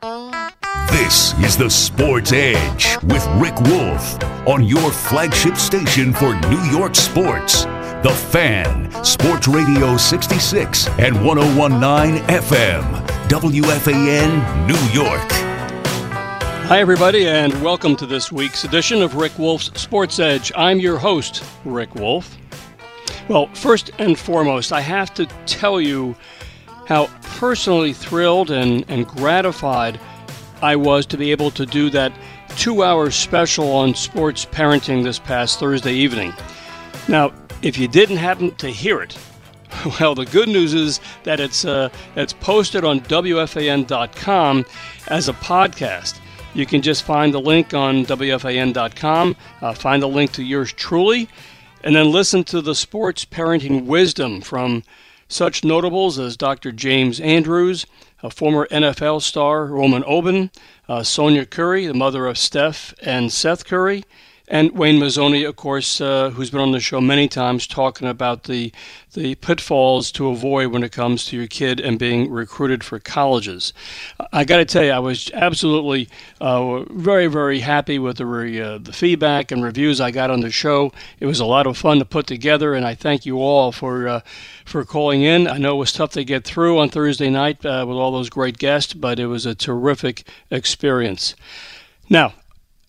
[0.00, 6.94] This is the Sports Edge with Rick Wolff on your flagship station for New York
[6.94, 7.64] sports.
[8.04, 15.32] The Fan, Sports Radio 66 and 1019 FM, WFAN, New York.
[16.68, 20.52] Hi, everybody, and welcome to this week's edition of Rick Wolff's Sports Edge.
[20.54, 22.36] I'm your host, Rick Wolff.
[23.28, 26.14] Well, first and foremost, I have to tell you
[26.88, 27.06] how
[27.36, 30.00] personally thrilled and, and gratified
[30.62, 32.12] I was to be able to do that
[32.56, 36.32] two hour special on sports parenting this past Thursday evening.
[37.06, 39.18] Now, if you didn't happen to hear it,
[40.00, 44.64] well, the good news is that it's uh, it's posted on WFAN.com
[45.08, 46.18] as a podcast.
[46.54, 51.28] You can just find the link on WFAN.com, uh, find the link to yours truly,
[51.84, 54.82] and then listen to the sports parenting wisdom from
[55.28, 56.72] such notables as Dr.
[56.72, 57.86] James Andrews,
[58.22, 60.50] a former NFL star Roman Oben,
[60.88, 64.04] uh, Sonya Curry, the mother of Steph and Seth Curry,
[64.50, 68.44] and Wayne Mazzoni, of course, uh, who's been on the show many times talking about
[68.44, 68.72] the
[69.14, 73.72] the pitfalls to avoid when it comes to your kid and being recruited for colleges.
[74.32, 76.08] I got to tell you, I was absolutely
[76.40, 80.40] uh, very, very happy with the re, uh, the feedback and reviews I got on
[80.40, 80.92] the show.
[81.20, 84.08] It was a lot of fun to put together, and I thank you all for
[84.08, 84.20] uh,
[84.64, 85.48] for calling in.
[85.48, 88.30] I know it was tough to get through on Thursday night uh, with all those
[88.30, 91.34] great guests, but it was a terrific experience.
[92.10, 92.34] Now,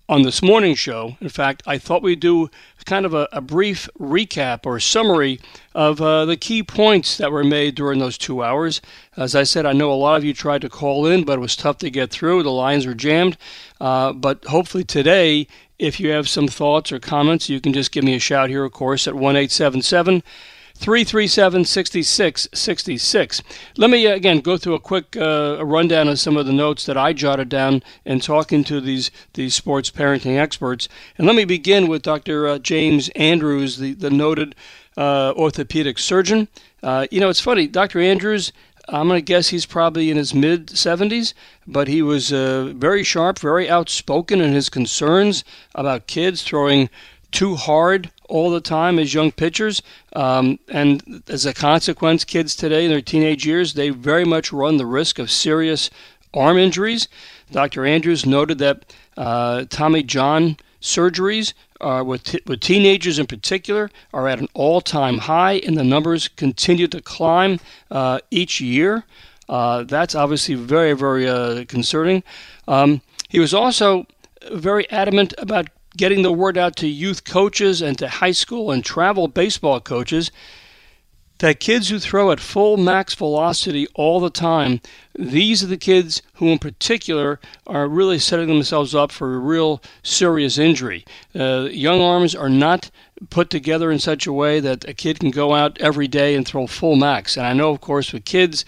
[0.09, 1.15] on this morning show.
[1.21, 2.49] In fact, I thought we'd do
[2.85, 5.39] kind of a, a brief recap or summary
[5.75, 8.81] of uh, the key points that were made during those two hours.
[9.15, 11.41] As I said, I know a lot of you tried to call in, but it
[11.41, 12.41] was tough to get through.
[12.41, 13.37] The lines were jammed.
[13.79, 15.47] Uh, but hopefully today,
[15.77, 18.65] if you have some thoughts or comments, you can just give me a shout here,
[18.65, 20.23] of course, at 1 877
[20.79, 23.41] 337 6666.
[23.75, 26.85] Let me uh, again go through a quick uh, rundown of some of the notes
[26.85, 30.87] that I jotted down in talking to these, these sports parenting experts.
[31.17, 32.47] And let me begin with Dr.
[32.47, 34.55] Uh, James Andrews, the, the noted
[34.95, 36.47] uh, orthopedic surgeon.
[36.81, 37.99] Uh, you know, it's funny, Dr.
[37.99, 38.53] Andrews.
[38.87, 41.33] I'm going to guess he's probably in his mid 70s,
[41.67, 45.43] but he was uh, very sharp, very outspoken in his concerns
[45.75, 46.89] about kids throwing
[47.31, 49.81] too hard all the time as young pitchers.
[50.15, 54.77] Um, and as a consequence, kids today in their teenage years, they very much run
[54.77, 55.89] the risk of serious
[56.33, 57.07] arm injuries.
[57.51, 57.85] Dr.
[57.85, 64.27] Andrews noted that uh, Tommy John surgeries uh, with, t- with teenagers in particular are
[64.27, 67.59] at an all time high, and the numbers continue to climb
[67.91, 69.05] uh, each year.
[69.47, 72.23] Uh, that's obviously very, very uh, concerning.
[72.67, 74.05] Um, he was also
[74.51, 78.83] very adamant about getting the word out to youth coaches and to high school and
[78.83, 80.31] travel baseball coaches
[81.39, 84.81] that kids who throw at full max velocity all the time,
[85.17, 89.81] these are the kids who, in particular, are really setting themselves up for a real
[90.03, 91.05] serious injury.
[91.33, 92.91] Uh, young arms are not
[93.29, 96.45] put together in such a way that a kid can go out every day and
[96.45, 97.37] throw full max.
[97.37, 98.65] And I know, of course, with kids,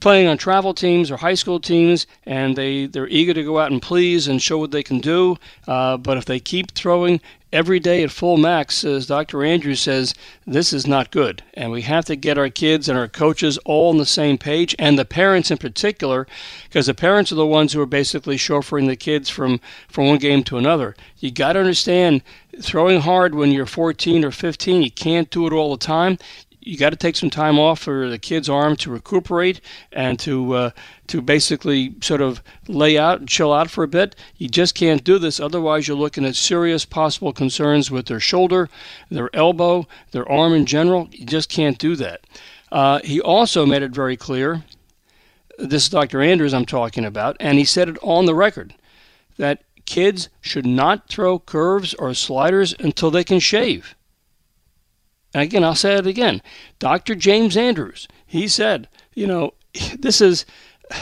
[0.00, 3.70] playing on travel teams or high school teams, and they, they're eager to go out
[3.70, 5.36] and please and show what they can do.
[5.68, 7.20] Uh, but if they keep throwing
[7.52, 9.44] every day at full max, as Dr.
[9.44, 10.14] Andrews says,
[10.46, 11.42] this is not good.
[11.54, 14.74] And we have to get our kids and our coaches all on the same page,
[14.78, 16.26] and the parents in particular,
[16.64, 20.18] because the parents are the ones who are basically chauffeuring the kids from, from one
[20.18, 20.94] game to another.
[21.18, 22.22] You got to understand,
[22.60, 26.18] throwing hard when you're 14 or 15, you can't do it all the time
[26.70, 29.60] you got to take some time off for the kid's arm to recuperate
[29.90, 30.70] and to uh,
[31.08, 34.14] to basically sort of lay out and chill out for a bit.
[34.36, 38.68] You just can't do this, otherwise you're looking at serious possible concerns with their shoulder,
[39.10, 41.08] their elbow, their arm in general.
[41.10, 42.20] You just can't do that.
[42.70, 44.62] Uh, he also made it very clear.
[45.58, 46.22] This is Dr.
[46.22, 48.74] Andrews I'm talking about, and he said it on the record
[49.38, 53.96] that kids should not throw curves or sliders until they can shave.
[55.34, 56.42] And again, I'll say it again.
[56.78, 57.14] Dr.
[57.14, 59.54] James Andrews, he said, you know,
[59.98, 60.44] this is,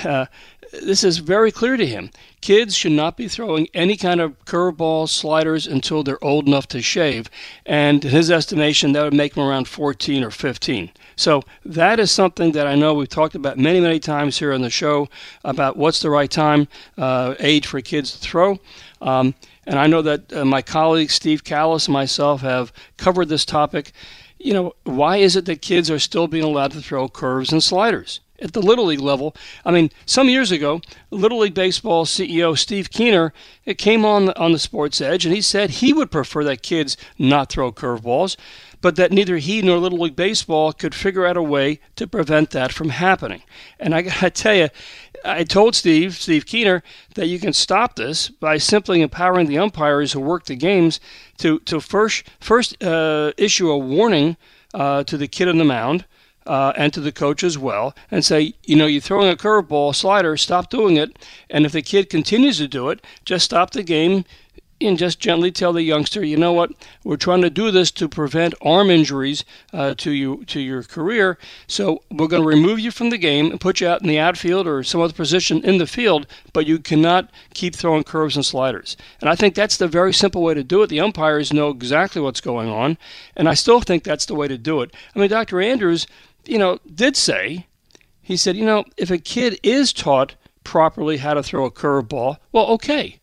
[0.05, 0.27] uh,
[0.73, 2.11] this is very clear to him.
[2.41, 6.83] Kids should not be throwing any kind of curveballs, sliders until they're old enough to
[6.83, 7.31] shave.
[7.67, 10.91] And in his estimation, that would make them around 14 or 15.
[11.17, 14.63] So that is something that I know we've talked about many, many times here on
[14.63, 15.09] the show
[15.43, 18.59] about what's the right time, uh, age for kids to throw.
[19.01, 19.35] Um,
[19.69, 23.93] and I know that uh, my colleague Steve Kallas and myself have covered this topic.
[24.39, 27.63] You know, why is it that kids are still being allowed to throw curves and
[27.63, 28.21] sliders?
[28.41, 29.35] at the Little League level.
[29.65, 30.81] I mean, some years ago,
[31.11, 33.33] Little League Baseball CEO Steve Keener
[33.65, 36.97] it came on on the Sports Edge, and he said he would prefer that kids
[37.19, 38.37] not throw curveballs,
[38.81, 42.51] but that neither he nor Little League Baseball could figure out a way to prevent
[42.51, 43.43] that from happening.
[43.81, 44.69] And I got to tell you,
[45.25, 46.83] I told Steve, Steve Keener,
[47.15, 51.01] that you can stop this by simply empowering the umpires who work the games
[51.39, 54.37] to to first first uh, issue a warning
[54.75, 56.05] uh, to the kid on the mound
[56.47, 59.95] uh, and to the coach as well and say, you know, you're throwing a curveball,
[59.95, 61.19] slider, stop doing it.
[61.51, 64.25] And if the kid continues to do it, just stop the game
[64.81, 66.73] and just gently tell the youngster, you know what,
[67.05, 71.39] we're trying to do this to prevent arm injuries uh, to you to your career.
[71.67, 74.19] So we're going to remove you from the game and put you out in the
[74.19, 78.45] outfield or some other position in the field, but you cannot keep throwing curves and
[78.45, 78.97] sliders.
[79.21, 80.89] And I think that's the very simple way to do it.
[80.89, 82.99] The umpires know exactly what's going on,
[83.37, 84.95] and I still think that's the way to do it.
[85.15, 85.61] I mean, Dr.
[85.61, 86.07] Andrews
[86.49, 87.67] you know, did say,
[88.23, 90.35] he said, you know, if a kid is taught
[90.65, 93.18] properly how to throw a curveball, well, okay.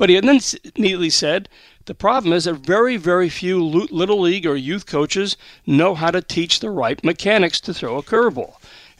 [0.00, 0.40] But he then
[0.78, 1.46] neatly said,
[1.84, 5.36] the problem is that very, very few little league or youth coaches
[5.66, 8.54] know how to teach the right mechanics to throw a curveball.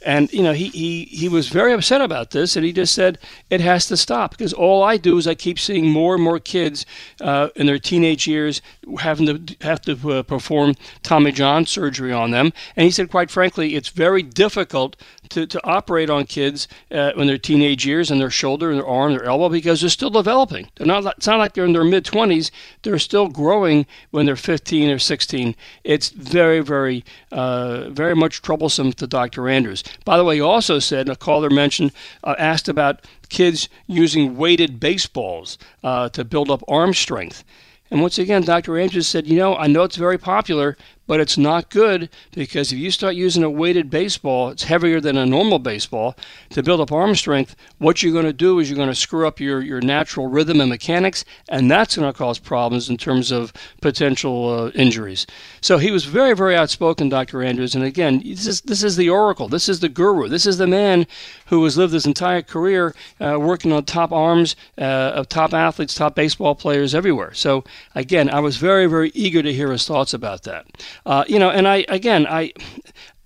[0.05, 3.17] And you know, he, he, he was very upset about this, and he just said
[3.49, 6.39] it has to stop because all I do is I keep seeing more and more
[6.39, 6.85] kids
[7.19, 8.61] uh, in their teenage years
[8.99, 12.53] having to have to uh, perform Tommy John surgery on them.
[12.75, 14.95] And he said, quite frankly, it's very difficult
[15.31, 18.87] to, to operate on kids uh, in their teenage years and their shoulder and their
[18.87, 20.69] arm, their elbow because they're still developing.
[20.75, 21.05] They're not.
[21.17, 22.51] It's not like they're in their mid 20s.
[22.83, 25.55] They're still growing when they're 15 or 16.
[25.83, 29.49] It's very, very, uh, very much troublesome to Dr.
[29.49, 29.83] Andrews.
[30.05, 31.91] By the way, he also said, a caller mentioned,
[32.23, 37.43] uh, asked about kids using weighted baseballs uh, to build up arm strength.
[37.89, 38.79] And once again, Dr.
[38.79, 40.77] Andrews said, you know, I know it's very popular,
[41.07, 45.17] but it's not good because if you start using a weighted baseball, it's heavier than
[45.17, 46.15] a normal baseball
[46.49, 47.55] to build up arm strength.
[47.79, 50.61] What you're going to do is you're going to screw up your, your natural rhythm
[50.61, 53.51] and mechanics, and that's going to cause problems in terms of
[53.81, 55.27] potential uh, injuries.
[55.59, 57.43] So he was very, very outspoken, Dr.
[57.43, 57.75] Andrews.
[57.75, 60.67] And again, this is, this is the oracle, this is the guru, this is the
[60.67, 61.07] man
[61.47, 65.93] who has lived his entire career uh, working on top arms uh, of top athletes,
[65.93, 67.33] top baseball players everywhere.
[67.33, 67.63] So
[67.95, 70.65] again, I was very, very eager to hear his thoughts about that.
[71.05, 72.53] Uh, you know, and I again, I,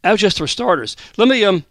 [0.03, 0.95] I was just for starters.
[1.17, 1.65] Let me um.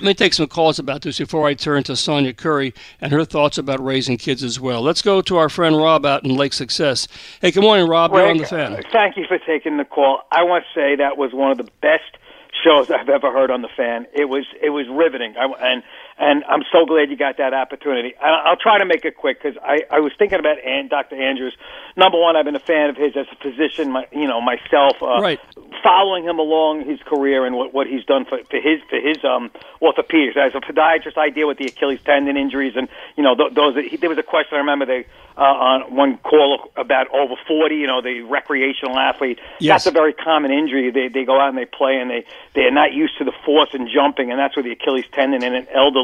[0.00, 3.24] Let me take some calls about this before I turn to Sonya Curry and her
[3.24, 4.82] thoughts about raising kids as well.
[4.82, 7.06] Let's go to our friend Rob out in Lake Success.
[7.40, 8.10] Hey, good morning, Rob.
[8.12, 8.82] You're on the fan.
[8.90, 10.22] Thank you for taking the call.
[10.32, 12.18] I want to say that was one of the best
[12.64, 14.08] shows I've ever heard on the fan.
[14.12, 15.84] It was it was riveting, I, and
[16.18, 18.14] and I'm so glad you got that opportunity.
[18.16, 21.16] I'll try to make it quick because I I was thinking about and Dr.
[21.16, 21.56] Andrews.
[21.96, 25.02] Number one, I've been a fan of his as a physician, my, you know myself.
[25.02, 25.40] Uh, right.
[25.82, 29.24] Following him along his career and what what he's done for for his for his
[29.24, 29.50] um
[29.82, 33.54] orthopedics as a podiatrist, I deal with the Achilles tendon injuries and you know th-
[33.54, 33.76] those.
[33.76, 35.06] He, there was a question I remember they
[35.36, 39.40] uh, on one call about over 40, you know, the recreational athlete.
[39.58, 39.84] Yes.
[39.84, 40.90] That's a very common injury.
[40.90, 42.24] They they go out and they play and they
[42.54, 45.54] they're not used to the force and jumping, and that's where the Achilles tendon in
[45.54, 46.03] an elderly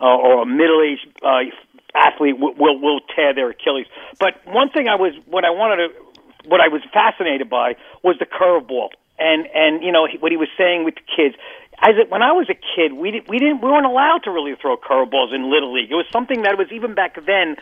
[0.00, 1.40] uh, or a middle-aged uh,
[1.94, 3.86] athlete will, will will tear their Achilles.
[4.18, 5.88] But one thing I was what I wanted to
[6.48, 8.90] what I was fascinated by was the curveball.
[9.18, 11.34] And and you know what he was saying with the kids,
[11.80, 14.54] as it, when I was a kid, we we didn't we weren't allowed to really
[14.60, 15.90] throw curveballs in little league.
[15.90, 17.56] It was something that was even back then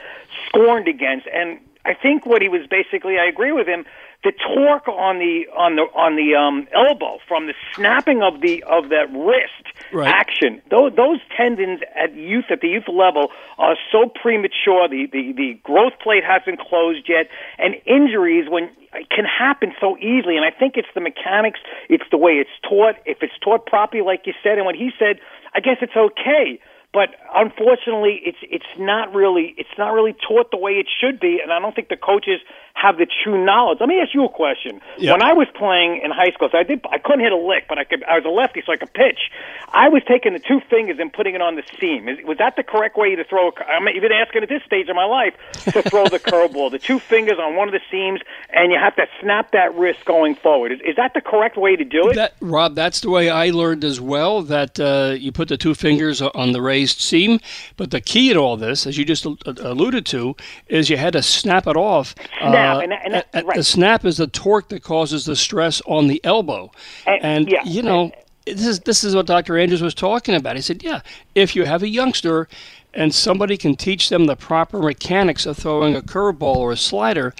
[0.46, 1.26] scorned against.
[1.26, 3.86] And I think what he was basically, I agree with him
[4.24, 8.64] the torque on the on the on the um, elbow from the snapping of the
[8.64, 10.08] of that wrist right.
[10.08, 10.60] action.
[10.70, 14.88] Those those tendons at youth at the youth level are so premature.
[14.88, 18.70] The the the growth plate hasn't closed yet, and injuries when
[19.14, 20.36] can happen so easily.
[20.36, 21.60] And I think it's the mechanics.
[21.88, 22.96] It's the way it's taught.
[23.06, 25.20] If it's taught properly, like you said, and what he said,
[25.54, 26.58] I guess it's okay
[26.92, 31.40] but unfortunately it's it's not really it's not really taught the way it should be
[31.42, 32.40] and I don't think the coaches
[32.74, 33.78] have the true knowledge.
[33.80, 34.80] Let me ask you a question.
[34.98, 35.12] Yep.
[35.12, 37.66] When I was playing in high school, so I did I couldn't hit a lick,
[37.68, 39.30] but I could I was a lefty so I could pitch.
[39.68, 42.08] I was taking the two fingers and putting it on the seam.
[42.08, 44.88] Is, was that the correct way to throw a I'm even asking at this stage
[44.88, 45.34] of my life
[45.74, 46.70] to throw the curveball.
[46.70, 50.04] The two fingers on one of the seams and you have to snap that wrist
[50.04, 50.72] going forward.
[50.72, 52.14] Is, is that the correct way to do it?
[52.14, 55.74] That, Rob, that's the way I learned as well that uh, you put the two
[55.74, 57.40] fingers on the raised based seam.
[57.76, 60.36] But the key in all this, as you just alluded to,
[60.68, 62.14] is you had to snap it off.
[62.38, 63.56] Snap, uh, and, and that, right.
[63.56, 66.70] The snap is the torque that causes the stress on the elbow.
[67.06, 67.64] And, and yeah.
[67.64, 68.12] you know,
[68.46, 69.58] this is this is what Dr.
[69.58, 70.54] Andrews was talking about.
[70.54, 71.00] He said, yeah,
[71.34, 72.48] if you have a youngster
[72.94, 77.34] and somebody can teach them the proper mechanics of throwing a curveball or a slider,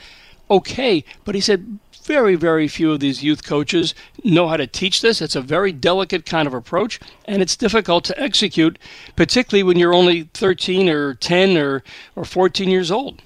[0.51, 1.05] okay.
[1.25, 1.79] But he said
[2.09, 5.21] very, very few of these youth coaches know how to teach this.
[5.21, 8.79] It's a very delicate kind of approach, and it's difficult to execute,
[9.15, 11.85] particularly when you're only 13 or 10 or,
[12.17, 13.21] or 14 years old.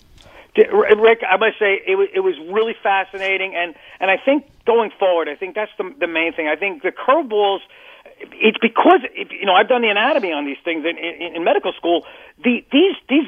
[0.57, 4.91] Rick, I must say it was, it was really fascinating, and, and I think going
[4.99, 6.49] forward, I think that's the, the main thing.
[6.49, 7.61] I think the curveballs–
[8.33, 11.73] it's because you know I've done the anatomy on these things in, in, in medical
[11.73, 12.05] school.
[12.43, 13.27] The, these these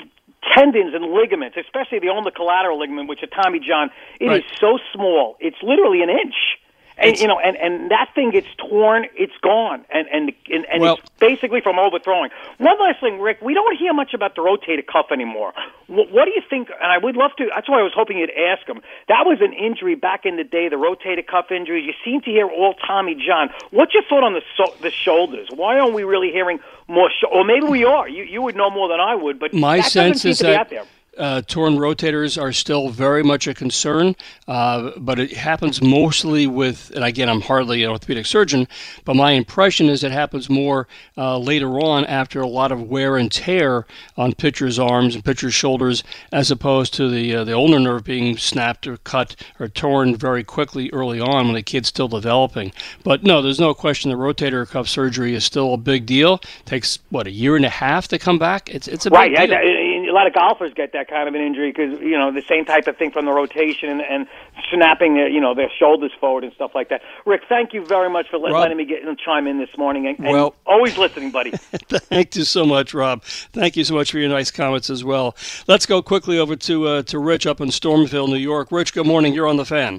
[0.56, 4.44] tendons and ligaments, especially the ulnar collateral ligament, which is Tommy John, it right.
[4.44, 5.36] is so small.
[5.40, 6.58] It's literally an inch.
[6.96, 10.80] And you know, and and that thing gets torn, it's gone, and and and, and
[10.80, 12.30] well, it's basically from overthrowing.
[12.58, 15.52] One last thing, Rick, we don't hear much about the rotator cuff anymore.
[15.88, 16.68] What, what do you think?
[16.70, 17.50] And I would love to.
[17.52, 18.80] That's why I was hoping you'd ask him.
[19.08, 21.84] That was an injury back in the day, the rotator cuff injuries.
[21.84, 23.50] You seem to hear all Tommy John.
[23.72, 25.48] What's your thought on the so, the shoulders?
[25.52, 27.10] Why aren't we really hearing more?
[27.10, 28.08] Sh- or maybe we are.
[28.08, 30.70] You you would know more than I would, but my sense is that
[31.18, 34.16] uh, torn rotators are still very much a concern,
[34.48, 38.68] uh, but it happens mostly with, and again, I'm hardly an orthopedic surgeon,
[39.04, 43.16] but my impression is it happens more uh, later on after a lot of wear
[43.16, 46.02] and tear on pitchers' arms and pitchers' shoulders,
[46.32, 50.44] as opposed to the uh, the ulnar nerve being snapped or cut or torn very
[50.44, 52.72] quickly early on when the kid's still developing.
[53.02, 56.34] But no, there's no question the rotator cuff surgery is still a big deal.
[56.60, 58.74] It takes what a year and a half to come back.
[58.74, 59.34] It's it's a right.
[59.34, 59.58] big deal.
[59.58, 59.83] a
[60.14, 62.64] lot of golfers get that that kind of an injury because you know the same
[62.64, 64.26] type of thing from the rotation and, and
[64.72, 67.02] snapping their, you know their shoulders forward and stuff like that.
[67.26, 69.76] Rick, thank you very much for let, Rob, letting me get and chime in this
[69.76, 70.06] morning.
[70.06, 71.50] And, and well, always listening, buddy.
[71.52, 73.22] thank you so much, Rob.
[73.24, 75.36] Thank you so much for your nice comments as well.
[75.66, 78.72] Let's go quickly over to uh, to Rich up in Stormville, New York.
[78.72, 79.34] Rich, good morning.
[79.34, 79.98] You're on the fan.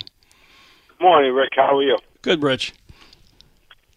[0.97, 1.51] Good morning, Rick.
[1.55, 1.97] How are you?
[2.21, 2.73] Good, Rich.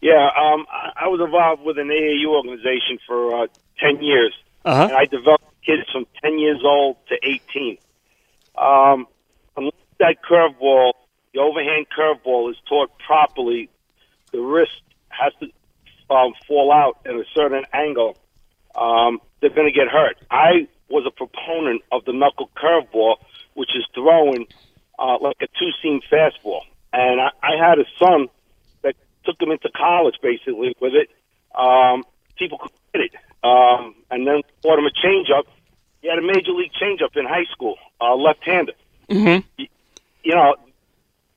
[0.00, 3.46] Yeah, um, I was involved with an AAU organization for uh,
[3.80, 4.32] ten years,
[4.64, 4.84] uh-huh.
[4.84, 7.78] and I developed kids from 10 years old to 18.
[8.56, 9.06] Um,
[9.56, 10.92] unless that curveball,
[11.34, 13.68] the overhand curveball, is taught properly,
[14.32, 15.46] the wrist has to
[16.14, 18.16] um, fall out at a certain angle.
[18.74, 20.16] Um, they're going to get hurt.
[20.30, 23.16] I was a proponent of the knuckle curveball,
[23.54, 24.46] which is throwing
[24.98, 26.60] uh, like a two seam fastball.
[26.92, 28.28] And I, I had a son
[28.82, 31.10] that took him into college basically with it.
[31.54, 32.04] Um,
[32.38, 33.12] people could get it.
[33.44, 35.44] Um, and then taught him a changeup
[36.02, 38.74] he had a major league changeup in high school, uh, left-handed.
[39.10, 39.46] Mm-hmm.
[39.56, 39.66] You,
[40.22, 40.56] you know,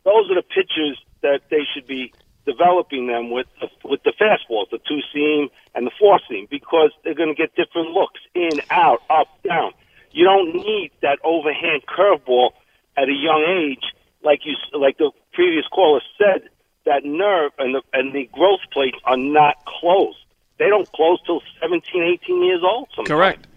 [0.03, 2.13] those are the pitchers that they should be
[2.45, 6.91] developing them with the, with the fastballs, the two seam and the four seam, because
[7.03, 9.71] they're going to get different looks in, out, up, down.
[10.11, 12.51] You don't need that overhand curveball
[12.97, 13.83] at a young age,
[14.23, 16.49] like you like the previous caller said.
[16.85, 20.17] That nerve and the and the growth plates are not closed.
[20.57, 22.89] They don't close till 17, 18 years old.
[22.95, 23.07] Sometimes.
[23.07, 23.47] Correct.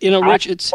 [0.00, 0.72] You know, Rich, it's.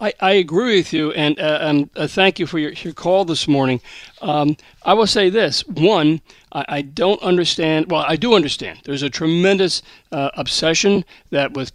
[0.00, 3.24] I, I agree with you, and uh, um, uh, thank you for your, your call
[3.24, 3.80] this morning.
[4.20, 6.20] Um, I will say this: one,
[6.52, 7.92] I, I, don't understand.
[7.92, 8.80] Well, I do understand.
[8.84, 11.70] There's a tremendous uh, obsession that with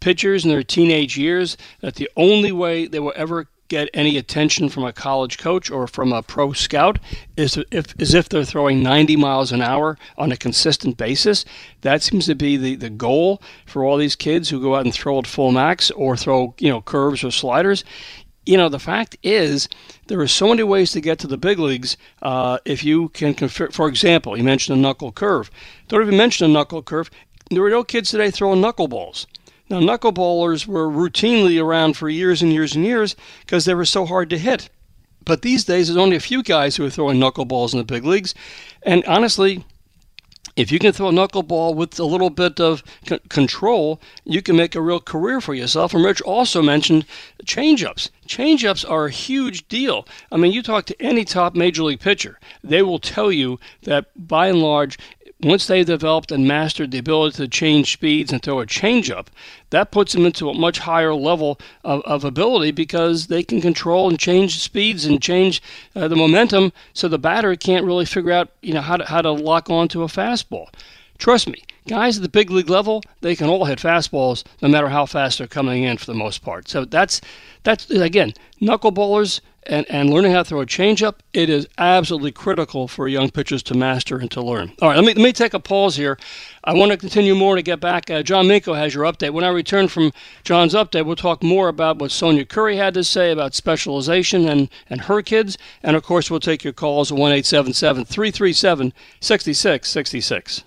[0.00, 4.68] pitchers in their teenage years, that the only way they will ever get any attention
[4.68, 6.96] from a college coach or from a pro scout
[7.36, 11.44] is if is if they're throwing 90 miles an hour on a consistent basis.
[11.80, 14.94] That seems to be the, the goal for all these kids who go out and
[14.94, 17.82] throw at full max or throw you know curves or sliders.
[18.46, 19.68] You know the fact is
[20.06, 21.96] there are so many ways to get to the big leagues.
[22.22, 25.50] Uh, if you can, confer- for example, you mentioned a knuckle curve.
[25.88, 27.10] Don't even mention a knuckle curve.
[27.50, 29.26] There are no kids today throwing knuckleballs.
[29.70, 34.04] Now, knuckleballers were routinely around for years and years and years because they were so
[34.04, 34.68] hard to hit.
[35.24, 38.04] But these days, there's only a few guys who are throwing knuckleballs in the big
[38.04, 38.34] leagues.
[38.82, 39.64] And honestly,
[40.56, 44.54] if you can throw a knuckleball with a little bit of c- control, you can
[44.56, 45.94] make a real career for yourself.
[45.94, 47.06] And Rich also mentioned
[47.44, 48.10] changeups.
[48.28, 50.06] Changeups are a huge deal.
[50.30, 54.06] I mean, you talk to any top major league pitcher, they will tell you that
[54.14, 54.98] by and large,
[55.44, 59.26] once they've developed and mastered the ability to change speeds and throw a changeup,
[59.70, 64.08] that puts them into a much higher level of, of ability because they can control
[64.08, 65.62] and change speeds and change
[65.94, 69.20] uh, the momentum so the batter can't really figure out you know how to, how
[69.20, 70.68] to lock onto a fastball.
[71.18, 74.88] Trust me, guys at the big league level, they can all hit fastballs no matter
[74.88, 76.68] how fast they're coming in for the most part.
[76.68, 77.20] So that's
[77.62, 82.88] that's again, knuckleballers and, and learning how to throw a changeup, it is absolutely critical
[82.88, 84.72] for young pitchers to master and to learn.
[84.80, 86.18] All right, let me, let me take a pause here.
[86.64, 88.10] I want to continue more to get back.
[88.10, 89.32] Uh, John Minko has your update.
[89.32, 90.12] When I return from
[90.44, 94.68] John's update, we'll talk more about what Sonya Curry had to say about specialization and,
[94.88, 95.58] and her kids.
[95.82, 100.64] And of course, we'll take your calls at 1 337 6666.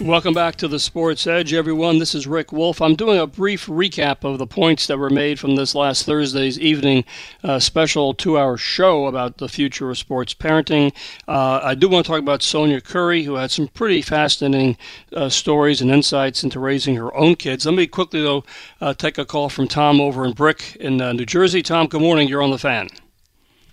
[0.00, 1.98] Welcome back to the Sports Edge, everyone.
[1.98, 2.80] This is Rick Wolff.
[2.80, 6.58] I'm doing a brief recap of the points that were made from this last Thursday's
[6.58, 7.04] evening
[7.44, 10.94] uh, special two hour show about the future of sports parenting.
[11.28, 14.78] Uh, I do want to talk about Sonya Curry, who had some pretty fascinating
[15.14, 17.66] uh, stories and insights into raising her own kids.
[17.66, 18.42] Let me quickly, though,
[18.80, 21.60] uh, take a call from Tom over in Brick in uh, New Jersey.
[21.60, 22.26] Tom, good morning.
[22.26, 22.88] You're on the fan.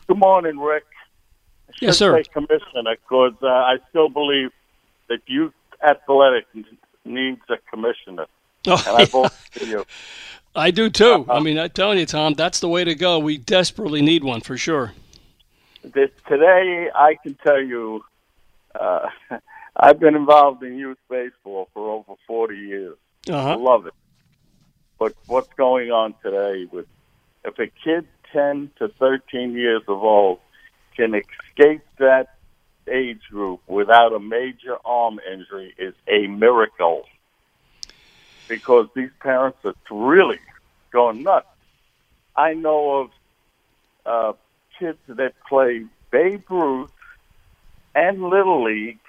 [0.07, 0.83] Good morning, Rick.
[1.79, 2.21] Yes, sir.
[2.33, 4.51] Commissioner, because uh, I still believe
[5.07, 5.53] that you
[5.83, 6.45] athletic
[7.05, 8.25] needs a commissioner.
[8.67, 9.85] Oh, and I vote for you.
[10.55, 11.25] I do too.
[11.29, 13.19] Uh, I mean, I'm telling you, Tom, that's the way to go.
[13.19, 14.93] We desperately need one for sure.
[15.83, 18.03] This, today, I can tell you,
[18.73, 19.07] uh,
[19.75, 22.97] I've been involved in youth baseball for over 40 years.
[23.29, 23.51] Uh-huh.
[23.51, 23.93] I love it.
[24.97, 26.87] But what's going on today with
[27.45, 30.39] if a kid 10 to 13 years of old
[30.95, 32.36] can escape that
[32.87, 37.05] age group without a major arm injury is a miracle
[38.47, 40.39] because these parents are really
[40.91, 41.47] going nuts.
[42.35, 43.09] I know of
[44.05, 44.33] uh,
[44.79, 46.91] kids that play Babe Ruth
[47.95, 48.99] and Little League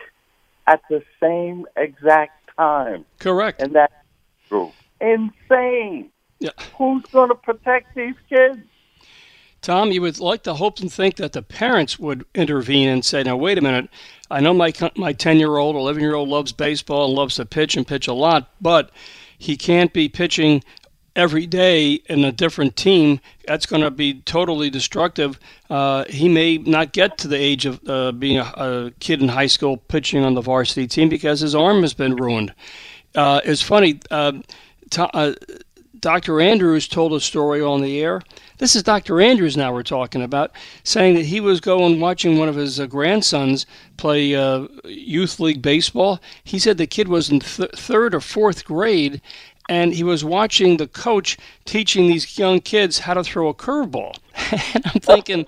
[0.67, 3.05] at the same exact time.
[3.19, 3.61] Correct.
[3.61, 4.05] And that
[4.49, 4.73] group.
[5.01, 6.11] Insane.
[6.41, 6.51] Yeah.
[6.77, 8.61] Who's going to protect these kids?
[9.61, 13.23] Tom, you would like to hope and think that the parents would intervene and say,
[13.23, 13.89] "Now, wait a minute.
[14.31, 17.45] I know my my ten year old, eleven year old loves baseball and loves to
[17.45, 18.91] pitch and pitch a lot, but
[19.37, 20.63] he can't be pitching
[21.17, 23.21] every day in a different team.
[23.47, 25.41] That's going to be totally destructive.
[25.69, 29.29] Uh, he may not get to the age of uh, being a, a, kid in
[29.29, 32.55] high school pitching on the varsity team because his arm has been ruined."
[33.15, 33.99] Uh, it's funny.
[34.11, 34.33] Uh,
[34.97, 35.33] uh,
[36.01, 36.41] Dr.
[36.41, 38.23] Andrews told a story on the air.
[38.59, 39.21] This is Dr.
[39.21, 40.53] Andrews now we're talking about,
[40.85, 45.63] saying that he was going watching one of his uh, grandsons play uh, youth league
[45.63, 46.21] baseball.
[46.45, 49.21] He said the kid was in th- third or fourth grade,
[49.69, 54.17] and he was watching the coach teaching these young kids how to throw a curveball.
[54.75, 55.47] and I'm thinking,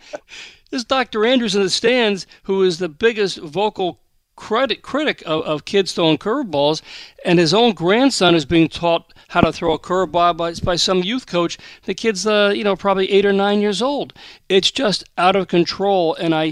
[0.70, 1.26] this Dr.
[1.26, 4.00] Andrews in the stands, who is the biggest vocal
[4.40, 6.80] credit, critic of, of kids throwing curveballs,
[7.26, 11.04] and his own grandson is being taught how to throw a curveball by, by some
[11.04, 11.58] youth coach.
[11.84, 14.14] The kid's, uh, you know, probably eight or nine years old.
[14.48, 16.50] It's just out of control, and I.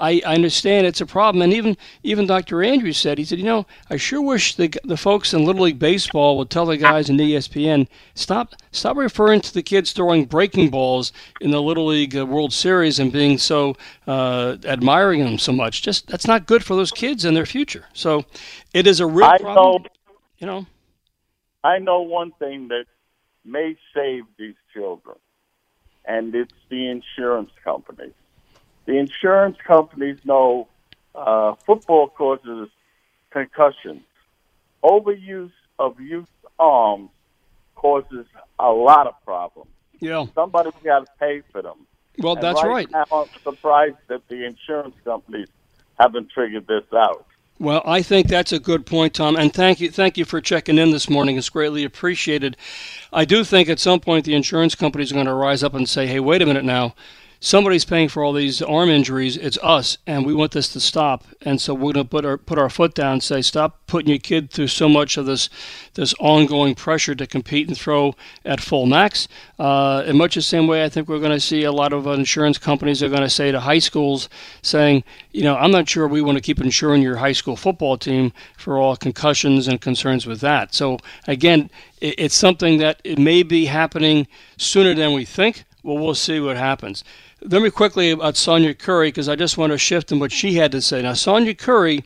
[0.00, 2.62] I, I understand it's a problem, and even even Dr.
[2.62, 5.78] Andrews said he said, you know, I sure wish the the folks in Little League
[5.78, 10.70] baseball would tell the guys in ESPN stop stop referring to the kids throwing breaking
[10.70, 15.52] balls in the Little League uh, World Series and being so uh, admiring them so
[15.52, 15.82] much.
[15.82, 17.84] Just that's not good for those kids and their future.
[17.92, 18.24] So
[18.72, 19.82] it is a real I problem.
[19.82, 19.88] Know,
[20.38, 20.66] you know,
[21.62, 22.86] I know one thing that
[23.44, 25.16] may save these children,
[26.06, 28.12] and it's the insurance companies.
[28.90, 30.66] The insurance companies know
[31.14, 32.68] uh, football causes
[33.30, 34.02] concussions.
[34.82, 37.10] Overuse of youth arms
[37.76, 38.26] causes
[38.58, 39.70] a lot of problems.
[40.00, 40.26] Yeah.
[40.34, 41.86] Somebody's got to pay for them.
[42.18, 42.68] Well, And that's right.
[42.68, 42.90] right.
[42.90, 45.46] Now, I'm surprised that the insurance companies
[46.00, 47.26] haven't figured this out.
[47.60, 50.78] Well, I think that's a good point, Tom, and thank you, thank you for checking
[50.78, 51.36] in this morning.
[51.36, 52.56] It's greatly appreciated.
[53.12, 55.88] I do think at some point the insurance companies are going to rise up and
[55.88, 56.96] say, "Hey, wait a minute now
[57.40, 59.36] somebody's paying for all these arm injuries.
[59.36, 61.24] It's us, and we want this to stop.
[61.40, 64.10] And so we're going to put our put our foot down and say, stop putting
[64.10, 65.48] your kid through so much of this
[65.94, 69.26] this ongoing pressure to compete and throw at full max.
[69.58, 72.06] Uh, in much the same way, I think we're going to see a lot of
[72.06, 74.28] insurance companies are going to say to high schools,
[74.62, 77.96] saying, you know, I'm not sure we want to keep insuring your high school football
[77.96, 80.74] team for all concussions and concerns with that.
[80.74, 84.26] So again, it's something that it may be happening
[84.56, 85.64] sooner than we think.
[85.82, 87.04] Well, we'll see what happens.
[87.42, 90.54] Let me quickly about Sonya Curry because I just want to shift in what she
[90.54, 91.00] had to say.
[91.00, 92.02] Now, Sonya Curry,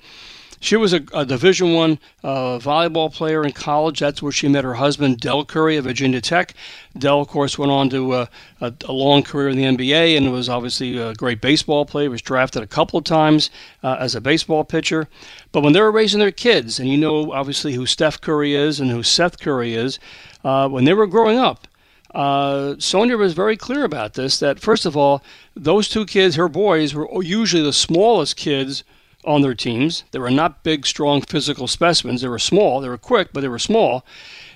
[0.61, 3.99] she was a, a Division One uh, volleyball player in college.
[3.99, 6.55] That's where she met her husband, Dell Curry of Virginia Tech.
[6.97, 8.27] Dell, of course, went on to uh,
[8.61, 12.11] a, a, long career in the NBA and was obviously a great baseball player.
[12.11, 13.51] Was drafted a couple of times
[13.83, 15.09] uh, as a baseball pitcher.
[15.51, 18.79] But when they were raising their kids, and you know obviously who Steph Curry is
[18.79, 19.99] and who Seth Curry is,
[20.45, 21.67] uh, when they were growing up
[22.15, 25.23] uh, Sonya was very clear about this that, first of all,
[25.57, 28.85] those two kids, her boys, were usually the smallest kids
[29.25, 30.05] on their teams.
[30.13, 32.21] They were not big, strong physical specimens.
[32.21, 32.81] They were small.
[32.81, 34.05] They were quick, but they were small.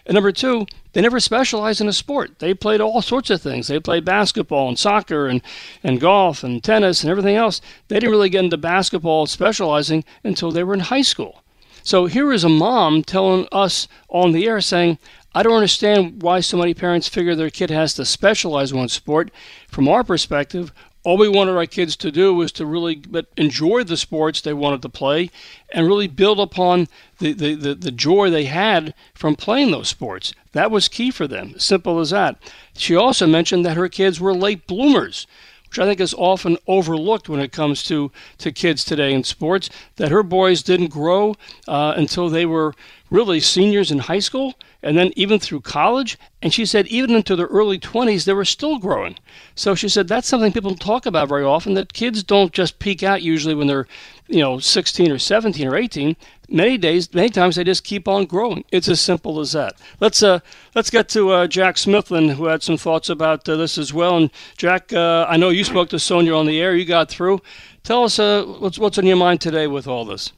[0.07, 2.39] And number two, they never specialized in a sport.
[2.39, 3.67] They played all sorts of things.
[3.67, 5.43] They played basketball and soccer and,
[5.83, 7.61] and golf and tennis and everything else.
[7.89, 11.43] They didn't really get into basketball specializing until they were in high school.
[11.83, 14.99] So here is a mom telling us on the air saying,
[15.35, 19.31] I don't understand why so many parents figure their kid has to specialize one sport.
[19.69, 20.73] From our perspective,
[21.05, 23.03] all we wanted our kids to do was to really
[23.37, 25.31] enjoy the sports they wanted to play
[25.71, 26.89] and really build upon
[27.19, 30.33] the, the, the, the, joy they had from playing those sports.
[30.53, 31.59] That was key for them.
[31.59, 32.37] Simple as that.
[32.77, 35.27] She also mentioned that her kids were late bloomers,
[35.69, 39.71] which I think is often overlooked when it comes to, to kids today in sports,
[39.97, 41.37] that her boys didn't grow
[41.67, 42.75] uh, until they were
[43.11, 46.19] really seniors in high school and then even through college.
[46.41, 49.17] And she said even into their early 20s, they were still growing.
[49.55, 52.79] So she said that's something people don't talk about very often, that kids don't just
[52.79, 53.87] peak out usually when they're,
[54.29, 56.17] you know, 16 or 17 or 18.
[56.51, 58.65] Many days, many times they just keep on growing.
[58.73, 59.75] It's as simple as that.
[60.01, 60.39] Let's uh,
[60.75, 64.17] let's get to uh, Jack Smithlin, who had some thoughts about uh, this as well.
[64.17, 66.75] And Jack, uh, I know you spoke to Sonya on the air.
[66.75, 67.43] You got through.
[67.83, 70.33] Tell us uh, what's what's on your mind today with all this.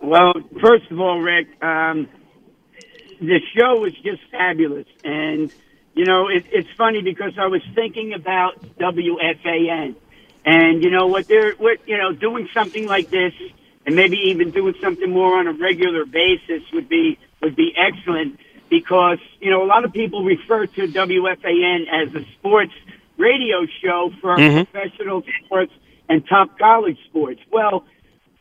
[0.00, 2.06] Well, first of all, Rick, um,
[3.20, 5.52] the show was just fabulous, and
[5.94, 9.94] you know it, it's funny because I was thinking about WFAN,
[10.44, 13.32] and you know what they're what you know doing something like this,
[13.86, 18.38] and maybe even doing something more on a regular basis would be would be excellent
[18.70, 22.72] because you know a lot of people refer to WFAN as a sports
[23.16, 24.70] radio show for mm-hmm.
[24.70, 25.72] professional sports
[26.08, 27.40] and top college sports.
[27.50, 27.84] Well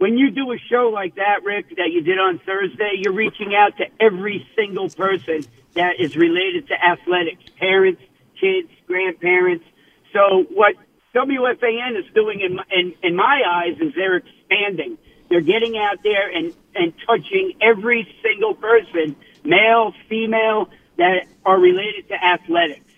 [0.04, 3.56] when you do a show like that, Rick, that you did on Thursday, you're reaching
[3.56, 8.02] out to every single person that is related to athletics, parents,
[8.38, 9.64] kids, grandparents.
[10.12, 10.76] So what
[11.16, 14.98] WFAN is doing in, in, in my eyes is they're expanding.
[15.30, 22.10] They're getting out there and, and touching every single person, male, female, that are related
[22.10, 22.92] to athletics.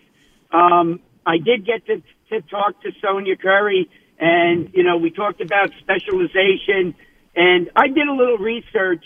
[0.51, 5.41] Um, I did get to, to talk to Sonia Curry and, you know, we talked
[5.41, 6.95] about specialization.
[7.35, 9.03] And I did a little research,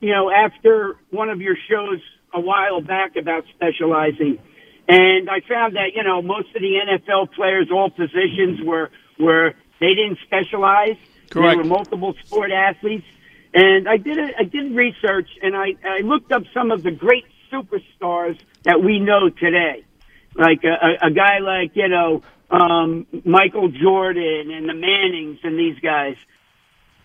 [0.00, 2.00] you know, after one of your shows
[2.32, 4.38] a while back about specializing.
[4.88, 9.54] And I found that, you know, most of the NFL players, all positions were, were,
[9.80, 10.96] they didn't specialize.
[11.30, 11.50] Correct.
[11.50, 13.06] They were multiple sport athletes.
[13.54, 16.90] And I did a, I did research and I, I looked up some of the
[16.90, 19.84] great superstars that we know today.
[20.36, 25.78] Like a, a, guy like, you know, um, Michael Jordan and the Mannings and these
[25.78, 26.16] guys.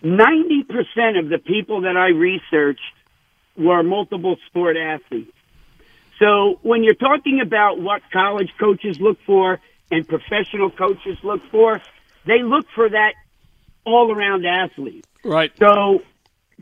[0.04, 2.82] 90% of the people that I researched
[3.58, 5.34] were multiple sport athletes.
[6.20, 9.60] So when you're talking about what college coaches look for
[9.92, 11.82] and professional coaches look for,
[12.26, 13.14] they look for that
[13.86, 15.06] all around athlete.
[15.24, 15.52] Right.
[15.58, 16.02] So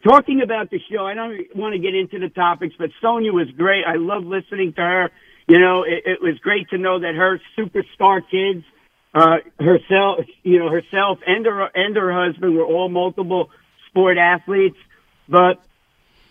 [0.04, 3.50] talking about the show, I don't want to get into the topics, but Sonya was
[3.52, 3.84] great.
[3.86, 5.12] I love listening to her.
[5.48, 8.66] You know, it, it was great to know that her superstar kids
[9.14, 13.50] uh, herself, you know, herself and her and her husband were all multiple
[13.88, 14.78] sport athletes.
[15.28, 15.64] But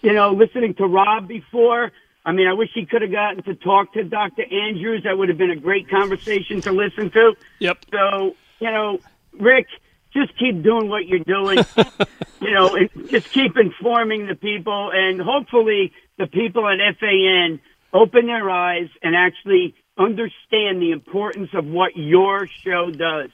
[0.02, 1.90] you know, listening to Rob before,
[2.24, 4.42] I mean, I wish he could have gotten to talk to Dr.
[4.42, 5.04] Andrews.
[5.04, 7.34] That would have been a great conversation to listen to.
[7.60, 7.86] Yep.
[7.90, 8.98] So, you know,
[9.32, 9.66] Rick,
[10.12, 11.58] just keep doing what you're doing.
[12.40, 17.60] you know, and just keep informing the people, and hopefully, the people at FAN
[17.96, 23.30] open their eyes and actually understand the importance of what your show does.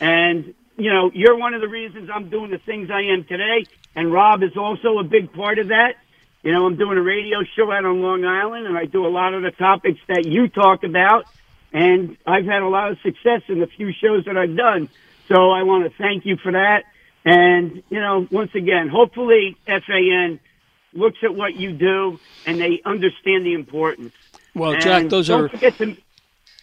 [0.00, 3.66] And, you know, you're one of the reasons I'm doing the things I am today.
[3.94, 5.96] And Rob is also a big part of that.
[6.42, 9.08] You know, I'm doing a radio show out on Long Island and I do a
[9.08, 11.26] lot of the topics that you talk about.
[11.72, 14.88] And I've had a lot of success in the few shows that I've done.
[15.28, 16.84] So I want to thank you for that.
[17.24, 20.40] And, you know, once again, hopefully FAN
[20.96, 24.12] looks at what you do and they understand the importance.
[24.54, 25.96] Well, Jack, those are to,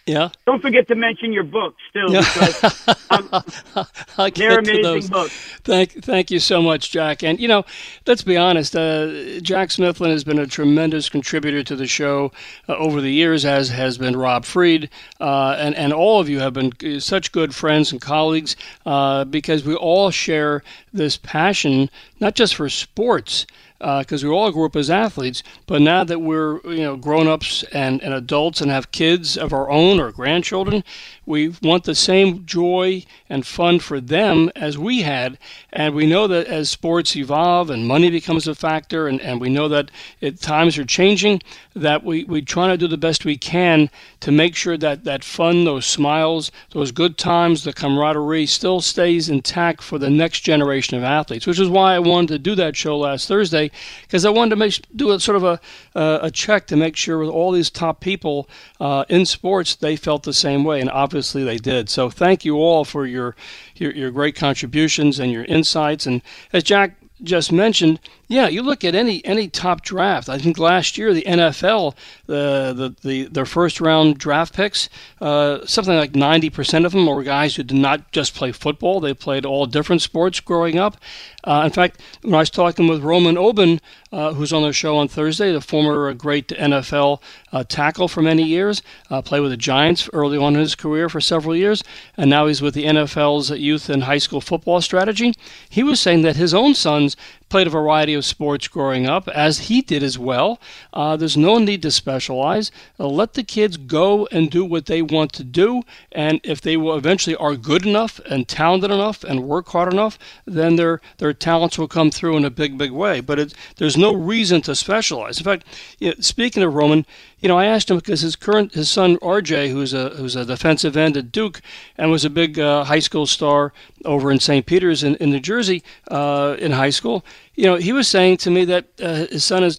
[0.06, 0.28] yeah.
[0.44, 5.32] Don't forget to mention your books too, because um, they're amazing books.
[5.64, 7.22] Thank, thank you so much, Jack.
[7.22, 7.64] And you know,
[8.06, 8.76] let's be honest.
[8.76, 12.32] Uh, Jack Smithlin has been a tremendous contributor to the show
[12.68, 16.38] uh, over the years, as has been Rob Freed, uh, and and all of you
[16.40, 21.88] have been such good friends and colleagues uh, because we all share this passion,
[22.20, 23.46] not just for sports
[23.80, 25.42] Uh, because we all grew up as athletes.
[25.66, 29.52] But now that we're you know grown ups and, and adults and have kids of
[29.52, 30.84] our own or grandchildren,
[31.26, 35.38] we want the same joy and fun for them as we had.
[35.72, 39.48] And we know that as sports evolve and money becomes a factor, and, and we
[39.48, 41.42] know that it, times are changing,
[41.74, 45.24] that we, we try to do the best we can to make sure that that
[45.24, 50.96] fun, those smiles, those good times, the camaraderie still stays intact for the next generation
[50.96, 53.63] of athletes, which is why I wanted to do that show last Thursday,
[54.02, 55.60] because I wanted to make, do a sort of a,
[55.94, 58.48] uh, a check to make sure with all these top people
[58.80, 60.80] uh, in sports, they felt the same way.
[60.80, 61.88] And obviously, obviously they did.
[61.88, 63.36] So thank you all for your,
[63.76, 66.06] your, your great contributions and your insights.
[66.06, 66.22] And
[66.52, 70.28] as Jack just mentioned, yeah, you look at any any top draft.
[70.28, 71.94] I think last year the NFL,
[72.26, 74.88] the the, the their first round draft picks,
[75.20, 79.00] uh, something like ninety percent of them were guys who did not just play football;
[79.00, 80.96] they played all different sports growing up.
[81.44, 83.80] Uh, in fact, when I was talking with Roman Oben,
[84.14, 87.20] uh, who's on the show on Thursday, the former great NFL
[87.52, 91.08] uh, tackle for many years, uh, played with the Giants early on in his career
[91.08, 91.82] for several years,
[92.16, 95.34] and now he's with the NFL's youth and high school football strategy.
[95.68, 97.16] He was saying that his own sons
[97.48, 100.60] played a variety of sports growing up, as he did as well.
[100.92, 102.70] Uh, there's no need to specialize.
[102.98, 106.76] Uh, let the kids go and do what they want to do, and if they
[106.76, 111.32] will eventually are good enough and talented enough and work hard enough, then their their
[111.32, 113.20] talents will come through in a big, big way.
[113.20, 115.38] But it, there's no reason to specialize.
[115.38, 115.64] In fact,
[115.98, 117.06] you know, speaking of Roman,
[117.44, 120.46] you know, I asked him because his current his son RJ, who's a who's a
[120.46, 121.60] defensive end at Duke
[121.98, 123.74] and was a big uh, high school star
[124.06, 124.64] over in St.
[124.64, 127.22] Peter's in, in New Jersey uh, in high school.
[127.54, 129.78] You know, he was saying to me that uh, his son is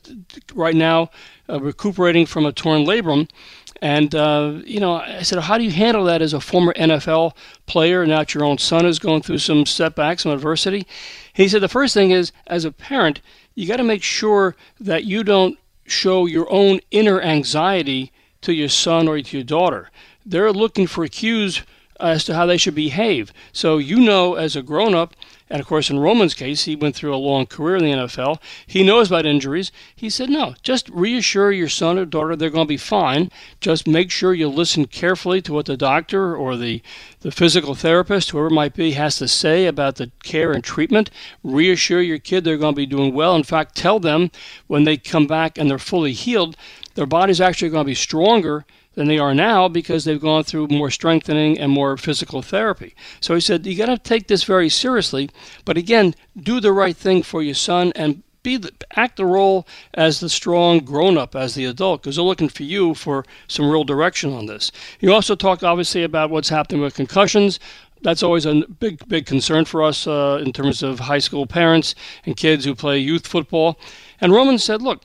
[0.54, 1.10] right now
[1.50, 3.28] uh, recuperating from a torn labrum.
[3.82, 7.34] And, uh, you know, I said, how do you handle that as a former NFL
[7.66, 8.06] player?
[8.06, 10.88] Now that your own son is going through some setbacks, some adversity.
[11.34, 13.22] He said, the first thing is, as a parent,
[13.54, 18.70] you got to make sure that you don't show your own inner anxiety to your
[18.70, 19.90] son or to your daughter.
[20.26, 21.62] They're looking for cues
[22.00, 23.32] as to how they should behave.
[23.52, 25.16] So you know, as a grown up,
[25.48, 28.42] and of course, in Roman's case, he went through a long career in the NFL.
[28.66, 29.72] He knows about injuries.
[29.96, 33.32] He said, no, just reassure your son or daughter they're going to be fine.
[33.62, 36.82] Just make sure you listen carefully to what the doctor or the,
[37.20, 41.12] the physical therapist, whoever it might be, has to say about the care and treatment.
[41.44, 43.36] Reassure your kid they're going to be doing well.
[43.36, 44.32] In fact, tell them
[44.66, 46.58] when they come back and they're fully healed,
[46.96, 50.68] their body's actually going to be stronger than they are now because they've gone through
[50.68, 52.96] more strengthening and more physical therapy.
[53.20, 55.30] So he said, you got to take this very seriously,
[55.64, 59.68] but again, do the right thing for your son and be the, act the role
[59.96, 63.70] as the strong grown up, as the adult, because they're looking for you for some
[63.70, 64.72] real direction on this.
[65.00, 67.60] You also talked obviously about what's happening with concussions.
[68.04, 71.96] That's always a big, big concern for us uh, in terms of high school parents
[72.24, 73.80] and kids who play youth football.
[74.22, 75.02] And Roman said, look,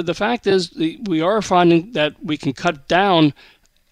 [0.00, 3.34] the, fact is, the, we are finding that we can cut down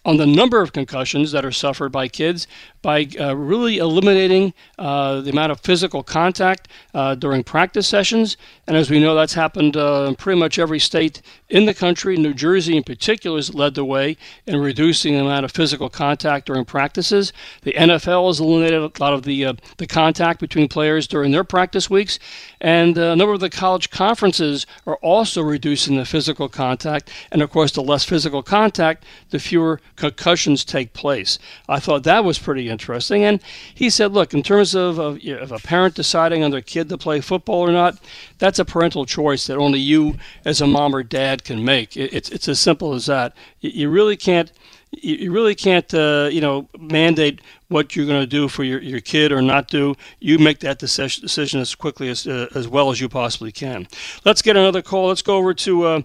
[0.05, 2.47] on the number of concussions that are suffered by kids
[2.81, 8.39] by uh, really eliminating uh, the amount of physical contact uh, during practice sessions.
[8.67, 12.17] And as we know, that's happened uh, in pretty much every state in the country.
[12.17, 16.47] New Jersey, in particular, has led the way in reducing the amount of physical contact
[16.47, 17.35] during practices.
[17.63, 21.45] The NFL has eliminated a lot of the uh, the contact between players during their
[21.45, 22.19] practice weeks,
[22.61, 27.11] and uh, a number of the college conferences are also reducing the physical contact.
[27.31, 31.39] And of course, the less physical contact, the fewer concussions take place.
[31.69, 33.25] I thought that was pretty interesting.
[33.25, 33.41] And
[33.75, 37.61] he said, look, in terms of, a parent deciding on their kid to play football
[37.61, 37.99] or not,
[38.39, 41.97] that's a parental choice that only you, as a mom or dad, can make.
[41.97, 43.35] It, it's it's as simple as that.
[43.61, 44.53] You, you really can't
[44.93, 47.41] you really can't uh, you know mandate
[47.71, 49.95] what you're going to do for your, your kid or not do.
[50.19, 53.87] You make that decision as quickly as uh, as well as you possibly can.
[54.25, 55.09] Let's get another call.
[55.09, 56.03] Let's go over to uh,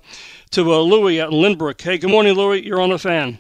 [0.52, 1.82] to uh, Louis at Lynbrook.
[1.82, 2.64] Hey, good morning, Louis.
[2.66, 3.40] You're on the fan.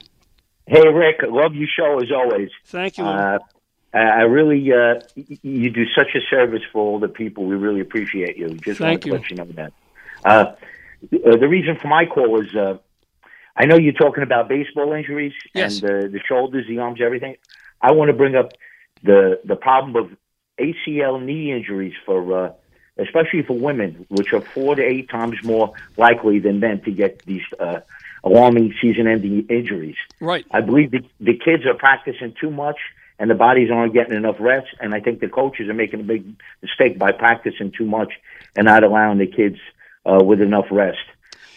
[0.67, 1.21] Hey, Rick.
[1.29, 2.49] Love your show as always.
[2.65, 3.05] Thank you.
[3.05, 3.37] Uh,
[3.93, 7.45] I really, uh, you do such a service for all the people.
[7.45, 8.49] We really appreciate you.
[8.55, 9.13] Just Thank wanted to you.
[9.13, 9.73] let you know that.
[10.25, 10.55] Uh,
[11.39, 12.77] the reason for my call is uh,
[13.55, 15.79] I know you're talking about baseball injuries Yes.
[15.81, 17.37] and the, the shoulders, the arms, everything.
[17.85, 18.51] I want to bring up
[19.03, 20.17] the the problem of
[20.59, 22.51] ACL knee injuries for, uh,
[22.97, 27.19] especially for women, which are four to eight times more likely than men to get
[27.25, 27.81] these uh,
[28.23, 29.97] alarming season-ending injuries.
[30.19, 30.45] Right.
[30.51, 32.77] I believe the, the kids are practicing too much
[33.19, 34.67] and the bodies aren't getting enough rest.
[34.79, 38.13] And I think the coaches are making a big mistake by practicing too much
[38.55, 39.57] and not allowing the kids
[40.05, 41.05] uh, with enough rest.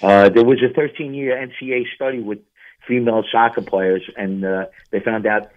[0.03, 2.41] Uh, there was a 13 year NCAA study with
[2.87, 5.51] female soccer players, and uh, they found out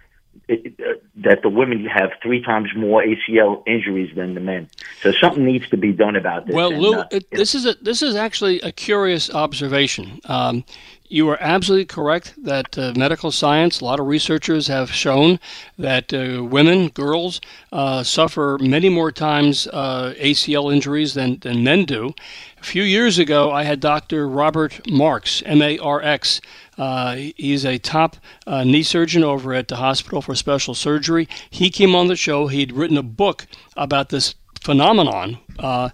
[0.48, 4.68] it, uh, that the women have three times more ACL injuries than the men.
[5.02, 6.54] So something needs to be done about this.
[6.54, 10.20] Well, and, Lou, uh, it, this is a this is actually a curious observation.
[10.24, 10.64] Um,
[11.12, 15.38] you are absolutely correct that uh, medical science, a lot of researchers have shown
[15.78, 17.38] that uh, women, girls,
[17.70, 22.14] uh, suffer many more times uh, ACL injuries than, than men do.
[22.58, 24.26] A few years ago, I had Dr.
[24.26, 26.40] Robert Marx, M A R X.
[26.78, 31.28] Uh, he's a top uh, knee surgeon over at the Hospital for Special Surgery.
[31.50, 32.46] He came on the show.
[32.46, 33.46] He'd written a book
[33.76, 35.38] about this phenomenon.
[35.58, 35.90] Uh,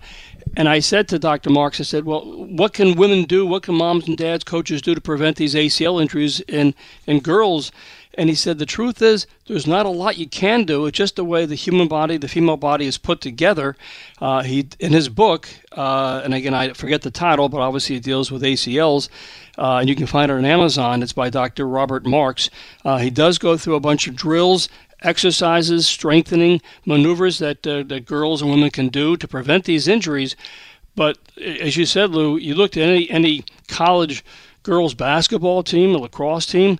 [0.58, 1.50] and I said to Dr.
[1.50, 3.46] Marx, I said, well, what can women do?
[3.46, 6.74] What can moms and dads, coaches do to prevent these ACL injuries in,
[7.06, 7.70] in girls?
[8.14, 10.86] And he said, the truth is, there's not a lot you can do.
[10.86, 13.76] It's just the way the human body, the female body, is put together.
[14.20, 18.02] Uh, he in his book, uh, and again, I forget the title, but obviously it
[18.02, 19.08] deals with ACLs,
[19.56, 21.04] uh, and you can find it on Amazon.
[21.04, 21.68] It's by Dr.
[21.68, 22.50] Robert Marx.
[22.84, 24.68] Uh, he does go through a bunch of drills
[25.02, 30.36] exercises, strengthening maneuvers that uh, that girls and women can do to prevent these injuries.
[30.94, 34.24] But as you said, Lou, you looked at any any college
[34.62, 36.78] girls basketball team, a lacrosse team.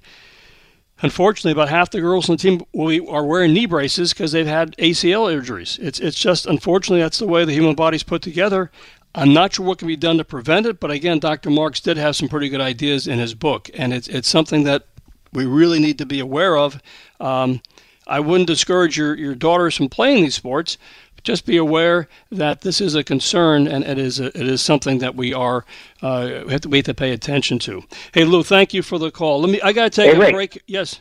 [1.00, 2.62] Unfortunately, about half the girls on the team
[3.08, 5.78] are wearing knee braces because they've had ACL injuries.
[5.80, 8.70] It's it's just unfortunately that's the way the human body's put together.
[9.14, 11.50] I'm not sure what can be done to prevent it, but again, Dr.
[11.50, 14.86] Marx did have some pretty good ideas in his book, and it's it's something that
[15.32, 16.80] we really need to be aware of.
[17.20, 17.60] Um,
[18.08, 20.78] I wouldn't discourage your, your daughters from playing these sports.
[21.24, 24.98] Just be aware that this is a concern and it is a, it is something
[24.98, 25.64] that we are
[26.00, 27.82] uh, have to, we have to pay attention to.
[28.12, 29.40] Hey Lou, thank you for the call.
[29.40, 30.32] Let me I got to take Hey, a Rick.
[30.34, 30.62] break.
[30.66, 31.00] Yes,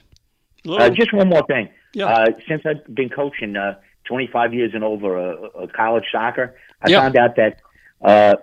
[0.65, 0.77] Lou.
[0.77, 1.69] Uh, just one more thing.
[1.93, 2.07] Yeah.
[2.07, 6.89] Uh, since I've been coaching uh, 25 years and over uh, uh, college soccer, I
[6.89, 7.01] Yeah.
[7.01, 7.59] found out that
[8.03, 8.35] uh,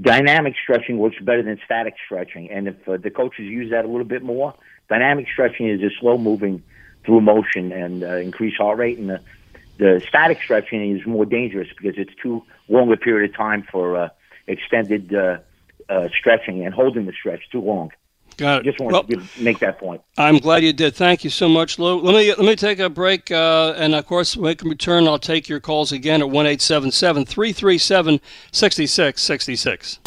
[0.00, 2.50] dynamic stretching works better than static stretching.
[2.50, 4.54] And if uh, the coaches use that a little bit more,
[4.88, 6.62] dynamic stretching is a slow moving
[7.04, 8.98] through motion and uh, increase heart rate.
[8.98, 9.20] And the,
[9.78, 13.96] the static stretching is more dangerous because it's too long a period of time for
[13.96, 14.08] uh,
[14.46, 15.38] extended uh,
[15.88, 17.90] uh, stretching and holding the stretch too long.
[18.36, 18.64] got it.
[18.64, 20.00] Just wanted Well, to give, make that point.
[20.16, 20.94] I'm glad you did.
[20.94, 22.00] Thank you so much, Lou.
[22.00, 25.06] Let me let me take a break, uh, and of course, when we can return,
[25.08, 28.20] I'll take your calls again at one eight seven seven three three seven
[28.52, 29.98] sixty six sixty six.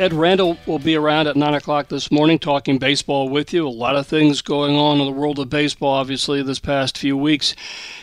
[0.00, 3.68] Ed Randall will be around at 9 o'clock this morning talking baseball with you.
[3.68, 7.18] A lot of things going on in the world of baseball, obviously, this past few
[7.18, 7.54] weeks.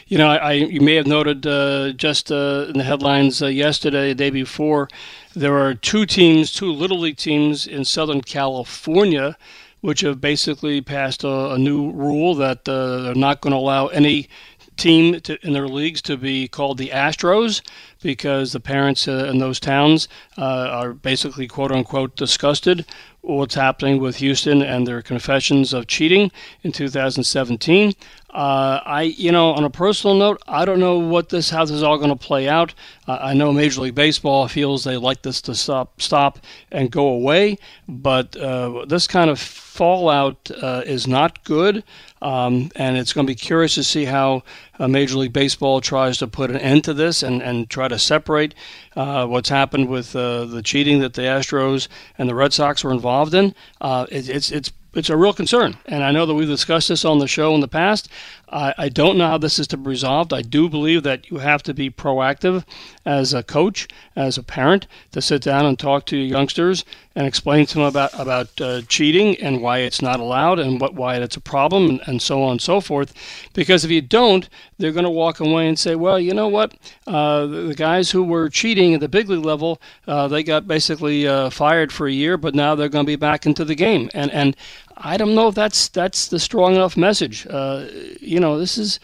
[0.05, 3.47] You know, I, I you may have noted uh, just uh, in the headlines uh,
[3.47, 4.89] yesterday, the day before,
[5.35, 9.35] there are two teams, two Little League teams in Southern California,
[9.81, 13.87] which have basically passed a, a new rule that uh, they're not going to allow
[13.87, 14.29] any
[14.77, 17.61] team to, in their leagues to be called the Astros
[18.01, 20.07] because the parents uh, in those towns
[20.37, 22.85] uh, are basically quote unquote disgusted
[23.27, 26.31] with what's happening with Houston and their confessions of cheating
[26.63, 27.93] in 2017.
[28.29, 31.71] Uh, I, you know, on a personal note, I don't know what this how this
[31.71, 32.73] is all going to play out.
[33.07, 36.39] Uh, I know Major League Baseball feels they like this to stop, stop
[36.71, 37.57] and go away,
[37.87, 41.83] but uh, this kind of fallout uh, is not good,
[42.21, 44.43] um, and it's going to be curious to see how
[44.79, 47.99] uh, Major League Baseball tries to put an end to this and, and try to
[47.99, 48.55] separate
[48.95, 52.91] uh, what's happened with uh, the cheating that the Astros and the Red Sox were
[52.91, 53.53] involved in.
[53.81, 57.05] Uh, it, it's it's it's a real concern, and I know that we've discussed this
[57.05, 58.09] on the show in the past.
[58.49, 60.33] I, I don't know how this is to be resolved.
[60.33, 62.63] I do believe that you have to be proactive
[63.05, 67.25] as a coach, as a parent, to sit down and talk to your youngsters and
[67.25, 71.15] explain to them about about uh, cheating and why it's not allowed and what why
[71.15, 73.13] it's a problem and, and so on and so forth.
[73.53, 76.73] Because if you don't, they're going to walk away and say, well, you know what,
[77.07, 80.67] uh, the, the guys who were cheating at the big league level, uh, they got
[80.67, 83.75] basically uh, fired for a year, but now they're going to be back into the
[83.75, 84.09] game.
[84.13, 84.55] And and
[84.99, 87.45] I don't know if that's that's the strong enough message.
[87.49, 87.85] Uh,
[88.19, 88.99] you know, this is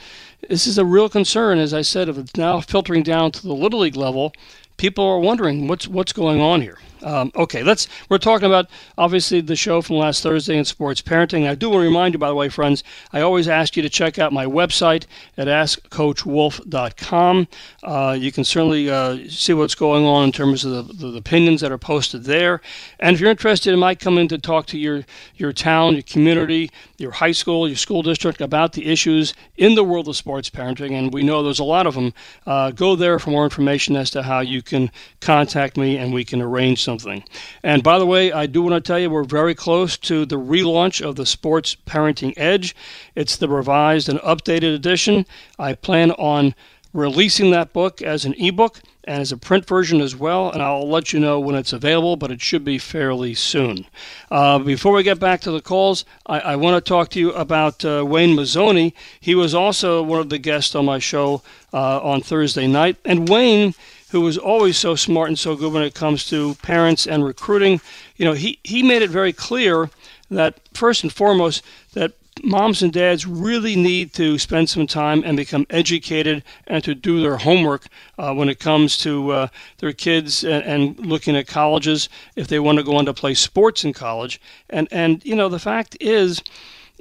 [0.49, 1.59] this is a real concern.
[1.59, 4.33] As I said, if it's now filtering down to the little league level,
[4.77, 6.79] people are wondering what's what's going on here.
[7.03, 7.87] Um, okay, let's.
[8.09, 11.49] We're talking about obviously the show from last Thursday in sports parenting.
[11.49, 12.83] I do want to remind you, by the way, friends.
[13.11, 15.05] I always ask you to check out my website
[15.37, 17.47] at AskCoachWolff.com.
[17.83, 21.61] Uh, you can certainly uh, see what's going on in terms of the, the opinions
[21.61, 22.61] that are posted there.
[22.99, 25.03] And if you're interested, I might come in to talk to your
[25.35, 29.83] your town, your community, your high school, your school district about the issues in the
[29.83, 30.91] world of sports parenting.
[30.91, 32.13] And we know there's a lot of them.
[32.45, 36.23] Uh, go there for more information as to how you can contact me and we
[36.23, 37.23] can arrange something.
[37.63, 40.37] And by the way, I do want to tell you we're very close to the
[40.37, 42.75] relaunch of the Sports Parenting Edge.
[43.15, 45.25] It's the revised and updated edition.
[45.57, 46.53] I plan on
[46.93, 50.87] releasing that book as an ebook and as a print version as well, and I'll
[50.87, 53.87] let you know when it's available, but it should be fairly soon.
[54.29, 57.33] Uh, before we get back to the calls, I, I want to talk to you
[57.33, 58.93] about uh, Wayne Mazzoni.
[59.19, 61.41] He was also one of the guests on my show
[61.73, 63.73] uh, on Thursday night, and Wayne
[64.13, 67.81] who was always so smart and so good when it comes to parents and recruiting,
[68.15, 69.89] you know, he, he made it very clear
[70.29, 75.35] that first and foremost that moms and dads really need to spend some time and
[75.35, 77.87] become educated and to do their homework
[78.19, 79.47] uh, when it comes to uh,
[79.79, 83.33] their kids and, and, looking at colleges if they want to go on to play
[83.33, 84.39] sports in college.
[84.69, 86.43] And and you know the fact is,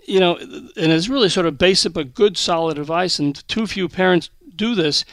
[0.06, 3.86] you know, and it's really sort of basic but good solid advice, and too few
[3.86, 5.04] parents do this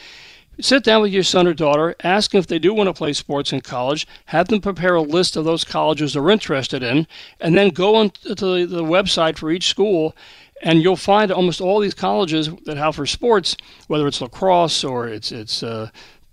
[0.62, 3.12] sit down with your son or daughter, ask them if they do want to play
[3.12, 7.06] sports in college, have them prepare a list of those colleges they're interested in,
[7.40, 10.16] and then go onto the, website for each school
[10.62, 13.56] and you'll find almost all these colleges that have for sports,
[13.86, 15.88] whether it's lacrosse or it's it's uh,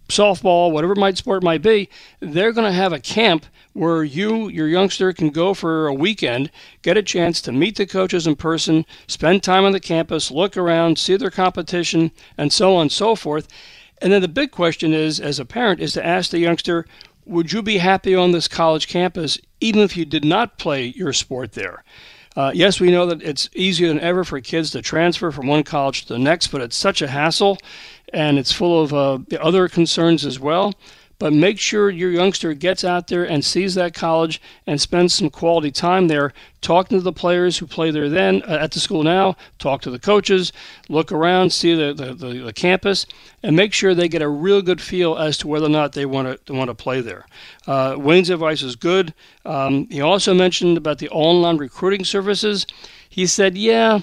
[0.09, 4.67] softball, whatever might sport might be, they're going to have a camp where you, your
[4.67, 6.49] youngster, can go for a weekend,
[6.81, 10.57] get a chance to meet the coaches in person, spend time on the campus, look
[10.57, 13.47] around, see their competition, and so on and so forth.
[14.01, 16.85] And then the big question is, as a parent, is to ask the youngster,
[17.25, 21.13] would you be happy on this college campus even if you did not play your
[21.13, 21.83] sport there?
[22.35, 25.63] Uh, yes, we know that it's easier than ever for kids to transfer from one
[25.63, 27.57] college to the next, but it's such a hassle
[28.13, 30.73] and it's full of uh, other concerns as well
[31.19, 35.29] but make sure your youngster gets out there and sees that college and spends some
[35.29, 36.33] quality time there.
[36.61, 39.35] Talking to the players who play there then uh, at the school now.
[39.57, 40.51] Talk to the coaches.
[40.89, 43.05] Look around see the, the, the, the, campus
[43.43, 46.05] and make sure they get a real good feel as to whether or not they
[46.05, 47.25] want to want to play there.
[47.65, 49.13] Uh, wayne's advice is good.
[49.45, 52.65] Um, he also mentioned about the online recruiting services.
[53.09, 54.01] He said yeah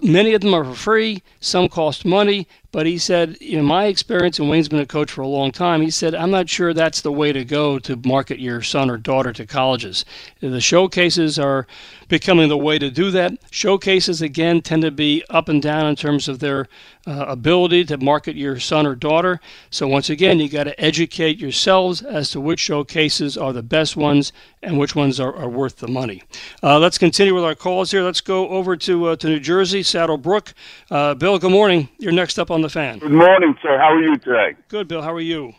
[0.00, 1.22] many of them are for free.
[1.40, 5.22] Some cost money but he said, in my experience, and Wayne's been a coach for
[5.22, 8.38] a long time, he said, I'm not sure that's the way to go to market
[8.38, 10.04] your son or daughter to colleges.
[10.40, 11.66] The showcases are
[12.08, 13.32] becoming the way to do that.
[13.50, 16.68] Showcases, again, tend to be up and down in terms of their
[17.06, 19.40] uh, ability to market your son or daughter.
[19.70, 23.96] So, once again, you got to educate yourselves as to which showcases are the best
[23.96, 26.22] ones and which ones are, are worth the money.
[26.62, 28.02] Uh, let's continue with our calls here.
[28.02, 30.52] Let's go over to, uh, to New Jersey, Saddle Brook.
[30.90, 31.88] Uh, Bill, good morning.
[31.98, 32.98] You're next up on the fan.
[32.98, 33.78] Good morning, sir.
[33.78, 34.56] How are you today?
[34.68, 35.02] Good, Bill.
[35.02, 35.52] How are you?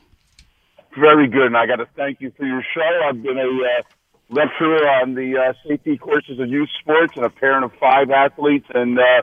[1.00, 3.02] Very good, and I got to thank you for your show.
[3.08, 3.84] I've been a uh,
[4.30, 8.66] lecturer on the uh, safety courses of youth sports and a parent of five athletes,
[8.74, 9.22] and uh,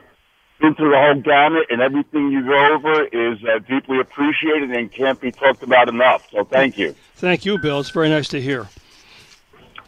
[0.61, 1.65] been through the whole gamut.
[1.69, 6.25] And everything you go over is uh, deeply appreciated and can't be talked about enough.
[6.31, 6.95] So thank you.
[7.15, 7.81] Thank you, Bill.
[7.81, 8.69] It's very nice to hear.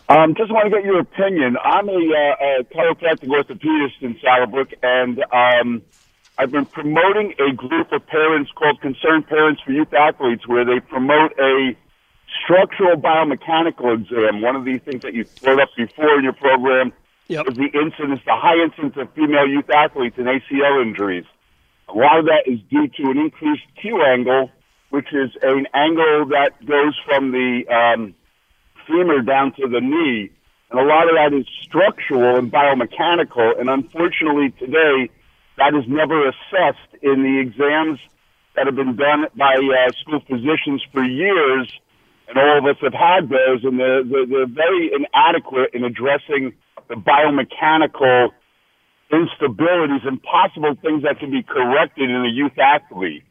[0.10, 1.56] Um, just want to get your opinion.
[1.64, 5.84] I'm a, uh, a chiropractic orthopedist in Saddle Brook, and um,
[6.40, 10.80] I've been promoting a group of parents called Concerned Parents for Youth Athletes, where they
[10.80, 11.76] promote a
[12.44, 14.42] structural biomechanical exam.
[14.42, 16.94] One of these things that you brought up before in your program
[17.28, 17.48] yep.
[17.48, 21.26] is the incidence, the high incidence of female youth athletes and ACL injuries.
[21.90, 24.52] A lot of that is due to an increased Q angle,
[24.92, 28.14] which is an angle that goes from the um,
[28.86, 30.30] femur down to the knee.
[30.70, 33.60] And a lot of that is structural and biomechanical.
[33.60, 35.10] And unfortunately, today,
[35.58, 38.00] that is never assessed in the exams
[38.56, 41.72] that have been done by uh, school physicians for years,
[42.28, 46.54] and all of us have had those, and they're, they're, they're very inadequate in addressing
[46.90, 48.30] the biomechanical
[49.12, 53.24] instabilities and possible things that can be corrected in a youth athlete.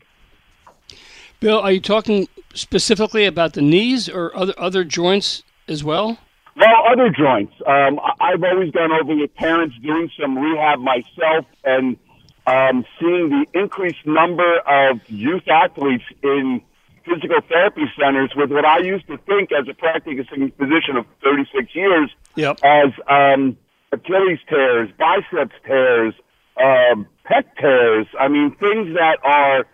[1.40, 6.18] Bill, are you talking specifically about the knees or other other joints as well?
[6.56, 7.52] Well, other joints.
[7.66, 11.98] Um, I've always gone over with parents doing some rehab myself, and
[12.47, 16.61] um, seeing the increased number of youth athletes in
[17.05, 21.74] physical therapy centers with what I used to think as a practicing physician of 36
[21.74, 22.59] years yep.
[22.64, 23.57] as um,
[23.92, 26.14] Achilles tears, biceps tears,
[26.57, 26.97] uh,
[27.28, 28.07] pec tears.
[28.18, 29.66] I mean, things that are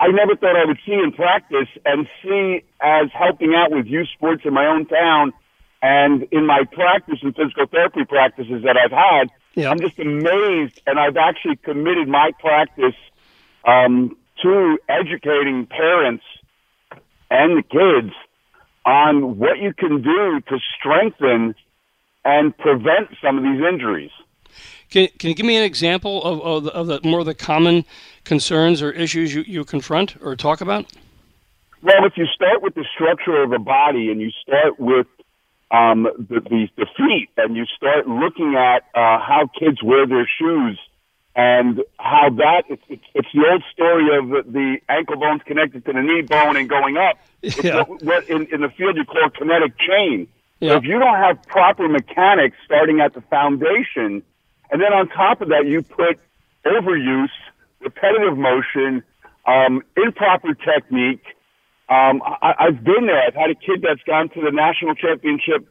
[0.00, 4.08] I never thought I would see in practice and see as helping out with youth
[4.14, 5.32] sports in my own town
[5.82, 9.30] and in my practice and physical therapy practices that I've had
[9.66, 12.94] I'm just amazed, and I've actually committed my practice
[13.64, 16.24] um, to educating parents
[17.30, 18.14] and the kids
[18.86, 21.54] on what you can do to strengthen
[22.24, 24.10] and prevent some of these injuries.
[24.90, 27.34] Can, can you give me an example of, of, the, of the more of the
[27.34, 27.84] common
[28.24, 30.86] concerns or issues you, you confront or talk about?
[31.82, 35.06] Well, if you start with the structure of the body and you start with
[35.70, 40.28] um, the, the, the feet and you start looking at uh, how kids wear their
[40.38, 40.78] shoes
[41.36, 45.84] and how that it's, it's, it's the old story of the, the ankle bones connected
[45.84, 47.18] to the knee bone and going up.
[47.42, 47.82] It's Yeah.
[47.82, 50.26] what, what in, in the field you call kinetic chain.
[50.60, 50.76] Yeah.
[50.78, 54.22] If you don't have proper mechanics starting at the foundation,
[54.70, 56.18] and then on top of that you put
[56.66, 57.30] overuse,
[57.80, 59.02] repetitive motion,
[59.46, 61.24] um, improper technique.
[61.88, 63.22] Um, I, I've been there.
[63.26, 65.66] I've had a kid that's gone to the national championship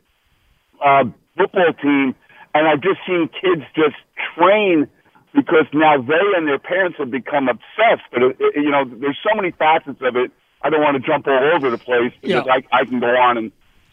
[0.83, 1.03] uh,
[1.37, 2.15] football team,
[2.53, 3.97] and I've just seen kids just
[4.35, 4.87] train
[5.33, 8.09] because now they and their parents have become obsessed.
[8.11, 10.31] But it, it, you know, there's so many facets of it.
[10.63, 12.61] I don't want to jump all over the place because Yeah.
[12.73, 13.51] I, I can go on and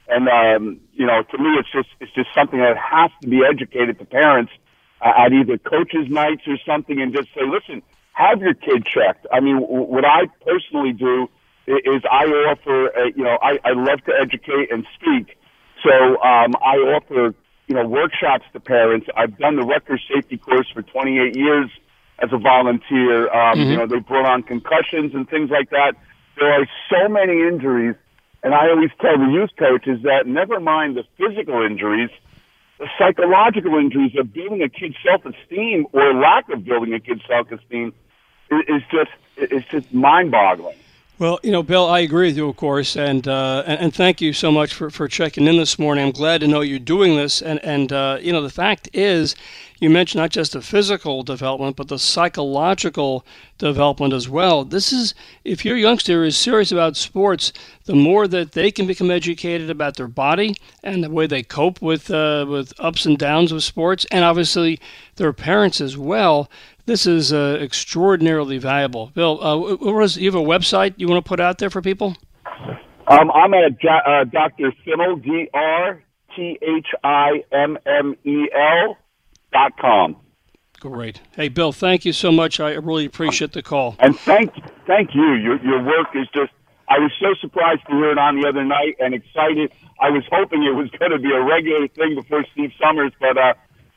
[0.09, 3.41] and um, you know, to me, it's just it's just something that has to be
[3.45, 4.53] educated to parents
[5.01, 9.27] uh, at either coaches' nights or something, and just say, listen, have your kid checked.
[9.33, 11.29] I mean, w- what I personally do
[11.67, 15.39] is I offer, uh, you know, I, I love to educate and speak,
[15.83, 15.93] so
[16.23, 17.35] um, I offer,
[17.67, 19.07] you know, workshops to parents.
[19.17, 21.71] I've done the Rutgers safety course for 28 years
[22.19, 23.33] as a volunteer.
[23.33, 25.95] Um, You know, they brought on concussions and things like that.
[26.39, 27.95] There are so many injuries,
[28.43, 32.11] and I always tell the youth coaches that never mind the physical injuries,
[32.79, 37.95] the psychological injuries of building a kid's self-esteem or lack of building a kid's self-esteem
[38.51, 40.77] is just it's just mind-boggling.
[41.17, 44.21] Well, you know, Bill, I agree with you, of course, and uh, and, and thank
[44.21, 46.07] you so much for, for checking in this morning.
[46.07, 49.37] I'm glad to know you're doing this, and and uh, you know, the fact is,
[49.79, 53.25] you mentioned not just the physical development, but the psychological
[53.59, 54.65] development as well.
[54.65, 57.53] This is if your youngster is serious about sports,
[57.85, 61.81] the more that they can become educated about their body and the way they cope
[61.81, 64.81] with uh, with ups and downs of sports, and obviously
[65.15, 66.51] their parents as well.
[66.87, 69.11] This is uh, extraordinarily valuable.
[69.15, 71.81] Bill, uh, what was, you have a website you want to put out there for
[71.81, 72.15] people?
[73.07, 74.71] Um, I'm at uh, Dr.
[74.85, 76.03] Thimmel, D R
[76.37, 78.99] T H I M M E L
[79.53, 80.17] dot com.
[80.81, 81.23] Great.
[81.33, 82.61] Hey, Bill, thank you so much.
[82.61, 83.97] I really appreciate the call.
[83.99, 84.53] And thank
[84.87, 85.33] thank you.
[85.35, 86.53] Your your work is just.
[86.87, 89.73] I was so surprised to hear it on the other night and excited.
[90.01, 93.39] I was hoping it was going to be a regular thing before Steve Somers, but
[93.39, 93.55] uh,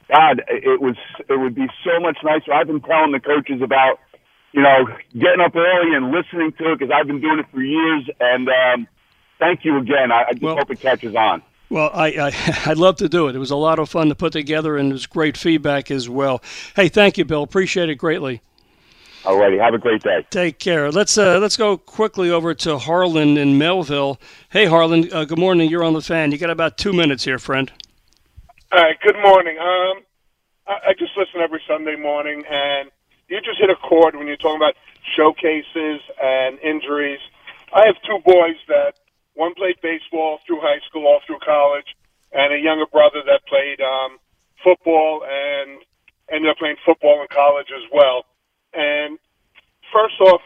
[0.10, 0.96] God, it was
[1.30, 2.54] it would be so much nicer.
[2.54, 4.00] I've been telling the coaches about
[4.54, 7.62] you know getting up early and listening to it because I've been doing it for
[7.62, 8.10] years.
[8.20, 8.88] And um,
[9.40, 10.12] thank you again.
[10.12, 11.42] I, I just Well- hope it catches on.
[11.70, 13.36] Well, I, I I'd love to do it.
[13.36, 16.08] It was a lot of fun to put together, and it was great feedback as
[16.08, 16.42] well.
[16.78, 17.44] Hey, thank you, Bill.
[17.44, 18.42] Appreciate it greatly.
[19.24, 20.26] Alrighty, have a great day.
[20.30, 20.90] Take care.
[20.90, 24.22] Let's uh, let's go quickly over to Harlan in Melville.
[24.50, 25.12] Hey, Harlan.
[25.12, 25.70] Uh, good morning.
[25.70, 26.32] You're on the fan.
[26.32, 27.70] You got about two minutes here, friend.
[28.70, 29.00] All right.
[29.00, 29.56] Good morning.
[29.58, 30.04] Um,
[30.68, 32.92] I, I just listen every Sunday morning, and
[33.30, 34.76] you just hit a chord when you're talking about
[35.16, 37.22] showcases and injuries.
[37.72, 39.00] I have two boys that
[39.36, 41.96] one played baseball through high school, all through college,
[42.34, 44.20] and a younger brother that played um,
[44.62, 45.80] football and
[46.30, 48.26] ended up playing football in college as well.
[48.74, 49.18] And
[49.96, 50.42] first off,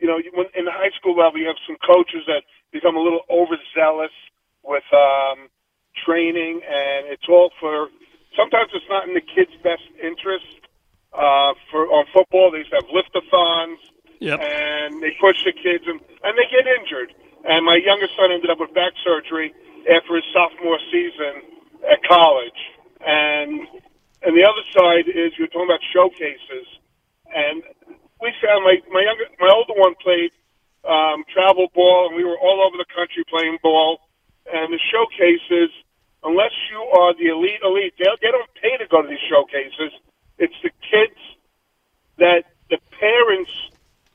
[0.00, 2.40] you know, in the high school level, you have some coaches that
[2.72, 4.16] become a little overzealous
[4.64, 5.52] with um,
[6.04, 7.88] training, and it's all for.
[8.36, 10.44] Sometimes it's not in the kids' best interest.
[11.16, 13.80] Uh, for on football, they used to have lift-a-thons,
[14.20, 14.40] Yep.
[14.40, 17.12] and they push the kids, and and they get injured.
[17.44, 19.54] And my youngest son ended up with back surgery
[19.88, 21.46] after his sophomore season
[21.88, 22.60] at college.
[23.00, 23.64] And
[24.24, 26.66] and the other side is you're talking about showcases,
[27.32, 27.62] and
[28.20, 30.32] we found my my younger my older one played
[30.84, 34.00] um, travel ball, and we were all over the country playing ball.
[34.46, 35.70] And the showcases,
[36.24, 39.92] unless you are the elite elite, they they don't pay to go to these showcases.
[40.38, 41.20] It's the kids
[42.18, 43.50] that the parents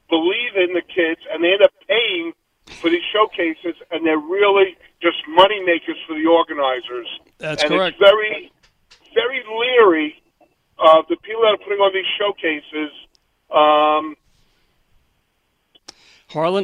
[0.10, 2.34] believe in the kids, and they end up paying
[2.82, 7.08] for these showcases, and they're really just money makers for the organizers.
[7.38, 7.98] That's and correct.
[8.00, 8.52] it's very,
[9.14, 10.22] very leery
[10.78, 12.92] of the people that are putting on these showcases.
[13.52, 14.16] Um,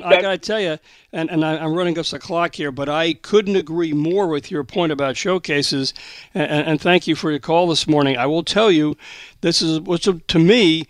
[0.02, 0.78] Harlan, I got to tell you,
[1.12, 4.52] and, and I, I'm running us the clock here, but I couldn't agree more with
[4.52, 5.93] your point about showcases.
[6.34, 8.18] And, and, and thank you for your call this morning.
[8.18, 8.98] I will tell you,
[9.41, 10.86] this is what's to me.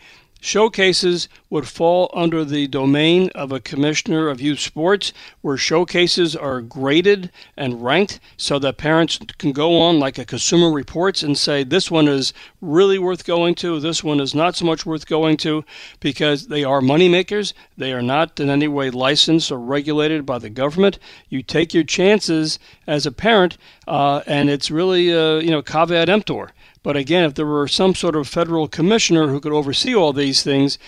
[0.47, 6.61] Showcases would fall under the domain of a commissioner of youth sports, where showcases are
[6.61, 11.65] graded and ranked so that parents can go on like a consumer reports and say
[11.65, 12.31] this one is
[12.61, 15.65] really worth going to, this one is not so much worth going to,
[15.99, 17.53] because they are money makers.
[17.77, 20.97] They are not in any way licensed or regulated by the government.
[21.27, 26.07] You take your chances as a parent, uh, and it's really uh, you know caveat
[26.07, 26.53] emptor.
[26.88, 30.41] But again, if there were some sort of federal commissioner who could oversee all these
[30.41, 30.79] things,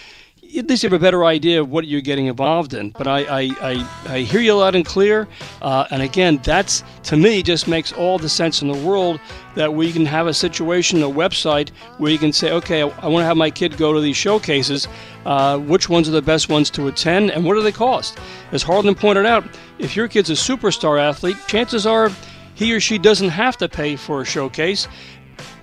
[0.57, 2.91] at least you have a better idea of what you're getting involved in.
[2.91, 5.27] But I, I, I, I hear you loud and clear.
[5.61, 9.19] Uh, and again, that's to me just makes all the sense in the world
[9.55, 13.07] that we can have a situation, a website where you can say, okay, I, I
[13.07, 14.87] want to have my kid go to these showcases.
[15.25, 18.17] Uh, which ones are the best ones to attend, and what do they cost?
[18.53, 19.43] As Harlan pointed out,
[19.79, 22.09] if your kid's a superstar athlete, chances are
[22.59, 24.87] he or she doesn't have to pay for a showcase,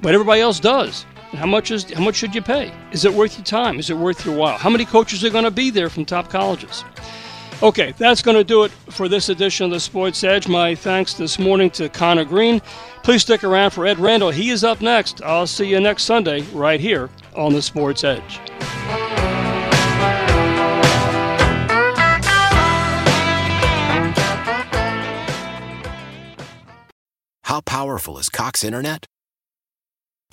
[0.00, 1.04] but everybody else does.
[1.32, 2.72] How much is how much should you pay?
[2.92, 3.78] Is it worth your time?
[3.78, 4.56] Is it worth your while?
[4.56, 6.84] How many coaches are going to be there from top colleges?
[7.62, 10.46] Okay, that's going to do it for this edition of the Sports Edge.
[10.46, 12.60] My thanks this morning to Connor Green.
[13.02, 14.30] Please stick around for Ed Randall.
[14.30, 15.22] He is up next.
[15.22, 18.40] I'll see you next Sunday right here on the Sports Edge.
[27.44, 29.06] How powerful is Cox Internet?